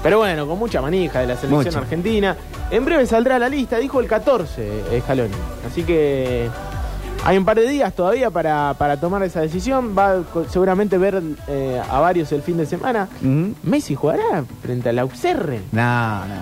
pero 0.00 0.18
bueno, 0.18 0.46
con 0.46 0.56
mucha 0.56 0.80
manija 0.80 1.18
de 1.18 1.26
la 1.26 1.36
selección 1.36 1.74
argentina. 1.74 2.36
En 2.70 2.84
breve 2.84 3.04
saldrá 3.04 3.36
la 3.40 3.48
lista, 3.48 3.78
dijo 3.78 3.98
el 3.98 4.06
14 4.06 4.96
Escalón. 4.96 5.30
Así 5.66 5.82
que 5.82 6.48
hay 7.24 7.36
un 7.36 7.44
par 7.44 7.58
de 7.58 7.68
días 7.68 7.94
todavía 7.94 8.30
para, 8.30 8.74
para 8.78 8.98
tomar 8.98 9.22
esa 9.22 9.40
decisión. 9.40 9.94
Va 9.96 10.12
a 10.12 10.22
seguramente 10.48 10.96
ver 10.98 11.22
eh, 11.46 11.80
a 11.90 12.00
varios 12.00 12.32
el 12.32 12.42
fin 12.42 12.56
de 12.56 12.66
semana. 12.66 13.08
Messi 13.62 13.94
jugará 13.94 14.44
frente 14.62 14.88
al 14.88 14.98
Auxerre. 15.00 15.60
No, 15.72 16.20
no. 16.26 16.34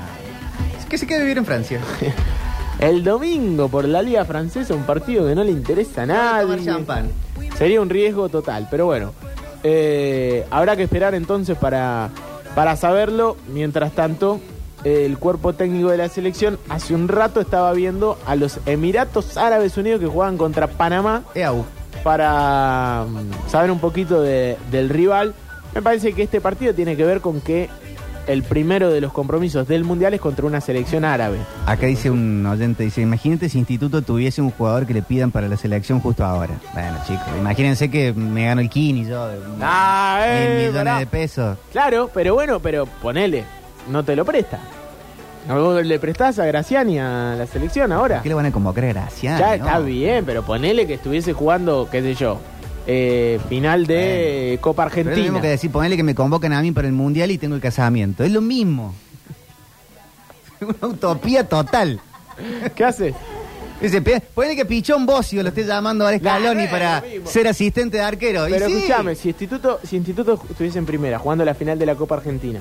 Es 0.78 0.86
que 0.86 0.98
se 0.98 1.06
quede 1.06 1.20
vivir 1.22 1.38
en 1.38 1.44
Francia. 1.46 1.80
El 2.78 3.02
domingo 3.02 3.68
por 3.68 3.86
la 3.86 4.02
Liga 4.02 4.24
Francesa, 4.26 4.74
un 4.74 4.82
partido 4.84 5.26
que 5.26 5.34
no 5.34 5.42
le 5.42 5.50
interesa 5.50 6.02
a 6.02 6.06
nadie. 6.06 6.62
champán. 6.62 7.08
Sería 7.56 7.80
un 7.80 7.88
riesgo 7.88 8.28
total, 8.28 8.68
pero 8.70 8.84
bueno. 8.84 9.14
eh, 9.62 10.44
habrá 10.50 10.76
que 10.76 10.82
esperar 10.82 11.14
entonces 11.14 11.56
para, 11.56 12.10
para 12.54 12.76
saberlo. 12.76 13.38
Mientras 13.50 13.92
tanto, 13.92 14.40
el 14.86 15.18
cuerpo 15.18 15.52
técnico 15.52 15.88
de 15.90 15.96
la 15.96 16.08
selección 16.08 16.58
hace 16.68 16.94
un 16.94 17.08
rato 17.08 17.40
estaba 17.40 17.72
viendo 17.72 18.18
a 18.26 18.36
los 18.36 18.60
Emiratos 18.66 19.36
Árabes 19.36 19.76
Unidos 19.76 20.00
que 20.00 20.06
juegan 20.06 20.36
contra 20.36 20.68
Panamá 20.68 21.22
Eau. 21.34 21.64
para 22.04 23.04
mm, 23.08 23.48
saber 23.50 23.70
un 23.70 23.80
poquito 23.80 24.20
de- 24.22 24.56
del 24.70 24.88
rival. 24.88 25.34
Me 25.74 25.82
parece 25.82 26.12
que 26.12 26.22
este 26.22 26.40
partido 26.40 26.72
tiene 26.72 26.96
que 26.96 27.04
ver 27.04 27.20
con 27.20 27.40
que 27.40 27.68
el 28.28 28.42
primero 28.42 28.90
de 28.90 29.00
los 29.00 29.12
compromisos 29.12 29.68
del 29.68 29.84
Mundial 29.84 30.14
es 30.14 30.20
contra 30.20 30.46
una 30.46 30.60
selección 30.60 31.04
árabe. 31.04 31.38
Acá 31.66 31.86
dice 31.86 32.10
un 32.10 32.44
oyente, 32.46 32.82
dice, 32.84 33.00
imagínate 33.02 33.48
si 33.48 33.58
Instituto 33.58 34.02
tuviese 34.02 34.40
un 34.42 34.50
jugador 34.50 34.86
que 34.86 34.94
le 34.94 35.02
pidan 35.02 35.30
para 35.30 35.48
la 35.48 35.56
selección 35.56 36.00
justo 36.00 36.24
ahora. 36.24 36.54
Bueno, 36.72 36.96
chicos, 37.06 37.26
imagínense 37.38 37.88
que 37.90 38.12
me 38.12 38.46
gano 38.46 38.60
el 38.60 38.68
Kini 38.70 39.04
yo 39.06 39.28
de 39.28 39.36
Ah, 39.62 40.18
mil 40.28 40.32
eh, 40.32 40.56
millones 40.68 40.74
pará. 40.76 40.98
de 40.98 41.06
pesos. 41.06 41.58
Claro, 41.72 42.10
pero 42.12 42.34
bueno, 42.34 42.58
pero 42.60 42.86
ponele, 42.86 43.44
no 43.90 44.04
te 44.04 44.16
lo 44.16 44.24
presta. 44.24 44.60
¿Vos 45.48 45.84
le 45.84 45.98
prestás 46.00 46.38
a 46.40 46.46
Graciani 46.46 46.98
a 46.98 47.36
la 47.38 47.46
selección 47.46 47.92
ahora? 47.92 48.20
¿Qué 48.22 48.28
le 48.28 48.34
van 48.34 48.46
a 48.46 48.52
convocar 48.52 48.84
a 48.84 48.88
Graciano? 48.88 49.38
Ya 49.38 49.54
está 49.54 49.78
bien, 49.78 50.24
pero 50.24 50.42
ponele 50.42 50.86
que 50.86 50.94
estuviese 50.94 51.32
jugando, 51.32 51.88
qué 51.90 52.02
sé 52.02 52.14
yo, 52.14 52.40
eh, 52.86 53.38
final 53.48 53.86
de 53.86 54.58
Copa 54.60 54.88
Pero 54.92 55.00
es 55.00 55.06
lo 55.06 55.10
mismo 55.10 55.20
Argentina. 55.20 55.40
que 55.42 55.48
decir, 55.48 55.70
ponele 55.70 55.96
que 55.96 56.02
me 56.02 56.14
convocan 56.14 56.52
a 56.52 56.62
mí 56.62 56.72
para 56.72 56.88
el 56.88 56.94
Mundial 56.94 57.30
y 57.30 57.38
tengo 57.38 57.54
el 57.54 57.60
casamiento. 57.60 58.24
Es 58.24 58.32
lo 58.32 58.40
mismo. 58.40 58.94
Una 60.60 60.94
utopía 60.94 61.48
total. 61.48 62.00
¿Qué 62.74 62.84
haces? 62.84 63.14
Dice, 63.80 64.00
ponele 64.34 64.56
que 64.56 64.64
Pichón 64.64 65.04
Bocio 65.04 65.42
lo 65.42 65.50
esté 65.50 65.64
llamando 65.64 66.04
ahora 66.04 66.18
Scaloni 66.18 66.66
para 66.66 67.04
ser 67.24 67.46
asistente 67.46 67.98
de 67.98 68.02
arquero. 68.02 68.46
Pero 68.48 68.66
sí. 68.66 68.74
escúchame, 68.74 69.14
si 69.14 69.28
Instituto, 69.28 69.80
si 69.84 69.96
Instituto 69.96 70.40
estuviese 70.48 70.78
en 70.78 70.86
primera, 70.86 71.18
jugando 71.18 71.44
la 71.44 71.54
final 71.54 71.78
de 71.78 71.86
la 71.86 71.94
Copa 71.94 72.16
Argentina, 72.16 72.60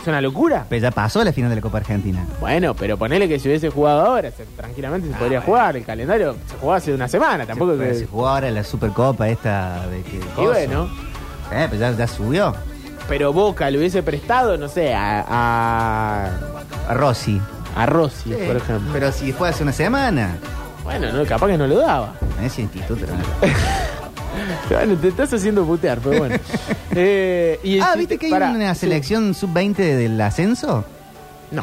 ¿es 0.00 0.06
una 0.06 0.20
locura? 0.20 0.64
Pero 0.68 0.82
ya 0.82 0.90
pasó 0.90 1.22
la 1.24 1.32
final 1.32 1.50
de 1.50 1.56
la 1.56 1.62
Copa 1.62 1.78
Argentina. 1.78 2.24
Bueno, 2.40 2.74
pero 2.74 2.96
ponele 2.96 3.28
que 3.28 3.38
si 3.38 3.48
hubiese 3.48 3.70
jugado 3.70 4.02
ahora, 4.06 4.30
se- 4.30 4.44
tranquilamente 4.56 5.08
se 5.08 5.14
Ah, 5.14 5.18
podría 5.18 5.40
jugar. 5.40 5.76
El 5.76 5.84
calendario 5.84 6.34
se 6.46 6.56
jugó 6.56 6.74
hace 6.74 6.94
una 6.94 7.08
semana, 7.08 7.46
tampoco 7.46 7.76
se, 7.76 7.84
que... 7.84 7.94
se 7.94 8.06
jugó 8.06 8.28
ahora 8.28 8.50
la 8.50 8.64
Supercopa 8.64 9.28
esta 9.28 9.86
de 9.88 10.02
que. 10.02 10.16
Y 10.42 10.46
bueno, 10.46 10.88
Eh, 11.52 11.66
pues 11.68 11.80
ya, 11.80 11.92
ya 11.92 12.06
subió. 12.06 12.54
pero 13.08 13.32
Boca 13.32 13.70
le 13.70 13.78
hubiese 13.78 14.02
prestado, 14.02 14.56
no 14.58 14.68
sé, 14.68 14.94
a, 14.94 15.24
a, 15.28 16.30
A 16.88 16.94
Rossi. 16.94 17.40
a 17.76 17.86
Rossi, 17.86 18.30
por 18.30 18.56
ejemplo. 18.56 18.90
Pero 18.92 19.12
si 19.12 19.32
fue 19.32 19.48
hace 19.48 19.62
una 19.62 19.72
semana. 19.72 20.36
Bueno, 20.84 21.12
no, 21.12 21.24
capaz 21.26 21.48
que 21.48 21.58
no 21.58 21.66
lo 21.66 21.78
daba. 21.78 22.14
En 22.38 22.46
ese 22.46 22.62
instituto. 22.62 23.04
¿no? 23.06 23.48
Bueno, 24.70 24.96
te 24.96 25.08
estás 25.08 25.32
haciendo 25.32 25.64
putear, 25.64 25.98
pero 25.98 26.18
bueno. 26.18 26.36
Eh, 27.00 27.60
y 27.62 27.74
el 27.76 27.82
ah, 27.82 27.84
Instituto- 27.94 27.98
¿viste 27.98 28.18
que 28.18 28.26
hay 28.26 28.32
pará, 28.32 28.50
una 28.50 28.74
sí. 28.74 28.80
selección 28.80 29.34
sub-20 29.34 29.76
del 29.76 30.20
ascenso? 30.20 30.84
No. 31.52 31.62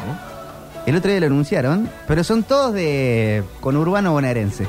El 0.86 0.96
otro 0.96 1.10
día 1.10 1.20
lo 1.20 1.26
anunciaron, 1.26 1.90
pero 2.06 2.24
son 2.24 2.42
todos 2.44 2.72
de 2.72 3.42
conurbano 3.60 4.12
bonaerense. 4.12 4.66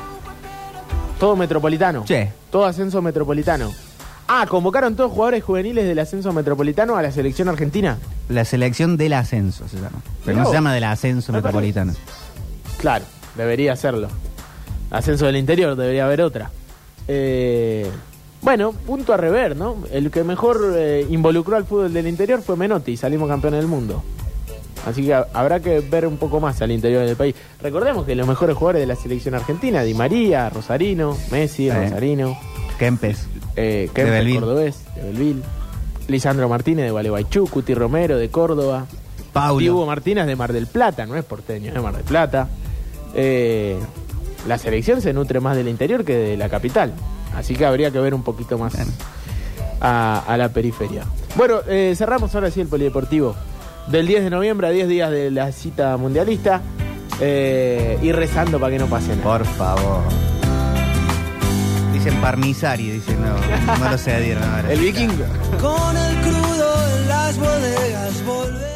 Todo 1.18 1.36
metropolitano. 1.36 2.04
Che. 2.04 2.32
Todo 2.50 2.66
ascenso 2.66 3.00
metropolitano. 3.00 3.72
Ah, 4.26 4.46
convocaron 4.46 4.94
todos 4.94 5.10
jugadores 5.12 5.42
juveniles 5.42 5.86
del 5.86 5.98
ascenso 6.00 6.32
metropolitano 6.32 6.96
a 6.96 7.02
la 7.02 7.12
selección 7.12 7.48
argentina. 7.48 7.96
La 8.28 8.44
selección 8.44 8.96
del 8.98 9.14
ascenso 9.14 9.66
se 9.68 9.76
llama. 9.76 10.02
Pero 10.24 10.36
Mirá 10.36 10.42
no 10.42 10.48
se 10.50 10.54
llama 10.54 10.74
del 10.74 10.84
ascenso 10.84 11.32
Me 11.32 11.38
metropolitano. 11.38 11.94
Claro, 12.78 13.04
debería 13.36 13.72
hacerlo. 13.72 14.08
Ascenso 14.90 15.24
del 15.24 15.36
interior, 15.36 15.76
debería 15.76 16.04
haber 16.04 16.20
otra. 16.20 16.50
Eh, 17.06 17.90
bueno, 18.42 18.72
punto 18.72 19.12
a 19.12 19.16
rever, 19.16 19.56
¿no? 19.56 19.76
El 19.92 20.10
que 20.10 20.22
mejor 20.24 20.72
eh, 20.76 21.06
involucró 21.10 21.56
al 21.56 21.64
fútbol 21.64 21.92
del 21.92 22.06
interior 22.06 22.40
fue 22.42 22.56
Menotti, 22.56 22.96
salimos 22.96 23.28
campeones 23.28 23.60
del 23.60 23.68
mundo. 23.68 24.02
Así 24.86 25.04
que 25.04 25.12
ha- 25.14 25.26
habrá 25.34 25.60
que 25.60 25.80
ver 25.80 26.06
un 26.06 26.16
poco 26.18 26.38
más 26.40 26.62
al 26.62 26.70
interior 26.70 27.04
del 27.04 27.16
país. 27.16 27.34
Recordemos 27.60 28.06
que 28.06 28.14
los 28.14 28.26
mejores 28.28 28.56
jugadores 28.56 28.80
de 28.80 28.86
la 28.86 28.94
selección 28.96 29.34
argentina, 29.34 29.82
Di 29.82 29.92
María, 29.94 30.48
Rosarino, 30.50 31.16
Messi. 31.32 31.68
Rosarino, 31.70 32.38
Kempes. 32.78 33.26
eh, 33.56 33.86
De 33.88 33.90
Kempes, 33.92 34.12
Belville. 34.14 34.38
cordobés, 34.40 34.84
de 34.94 35.02
Belville, 35.02 35.42
Lisandro 36.06 36.48
Martínez 36.48 36.84
de 36.86 36.90
Gualeguaychú, 36.92 37.48
Cuti 37.48 37.74
Romero 37.74 38.16
de 38.16 38.30
Córdoba, 38.30 38.86
Paulo. 39.32 39.60
y 39.60 39.68
Hugo 39.68 39.84
Martínez 39.84 40.26
de 40.26 40.36
Mar 40.36 40.52
del 40.52 40.68
Plata, 40.68 41.04
no 41.06 41.16
es 41.16 41.24
porteño, 41.24 41.68
es 41.68 41.74
de 41.74 41.80
Mar 41.80 41.94
del 41.96 42.04
Plata. 42.04 42.48
Eh, 43.14 43.76
la 44.46 44.58
selección 44.58 45.02
se 45.02 45.12
nutre 45.12 45.40
más 45.40 45.56
del 45.56 45.68
interior 45.68 46.04
que 46.04 46.14
de 46.16 46.36
la 46.36 46.48
capital. 46.48 46.92
Así 47.34 47.54
que 47.54 47.64
habría 47.66 47.90
que 47.90 47.98
ver 48.00 48.14
un 48.14 48.22
poquito 48.22 48.58
más 48.58 48.74
a, 49.80 50.18
a 50.26 50.36
la 50.36 50.48
periferia. 50.48 51.04
Bueno, 51.36 51.60
eh, 51.68 51.94
cerramos 51.96 52.34
ahora 52.34 52.50
sí 52.50 52.60
el 52.60 52.68
polideportivo. 52.68 53.34
Del 53.88 54.06
10 54.06 54.24
de 54.24 54.30
noviembre 54.30 54.66
a 54.66 54.70
10 54.70 54.88
días 54.88 55.10
de 55.10 55.30
la 55.30 55.50
cita 55.52 55.96
mundialista. 55.96 56.60
eh, 57.20 57.98
y 58.02 58.12
rezando 58.12 58.58
para 58.60 58.72
que 58.72 58.78
no 58.78 58.86
pase 58.86 59.08
nada. 59.16 59.22
Por 59.22 59.44
favor. 59.46 60.02
Dicen 61.92 62.20
Parmisari, 62.20 62.90
dicen 62.90 63.18
no, 63.20 63.34
no 63.78 63.90
lo 63.90 63.98
cedieron 63.98 64.42
ahora. 64.44 64.72
El 64.72 64.78
vikingo. 64.80 65.24
Con 65.60 65.96
el 65.96 66.16
crudo 66.20 66.96
en 66.96 67.08
las 67.08 67.38
bodegas 67.38 68.24
volver. 68.26 68.67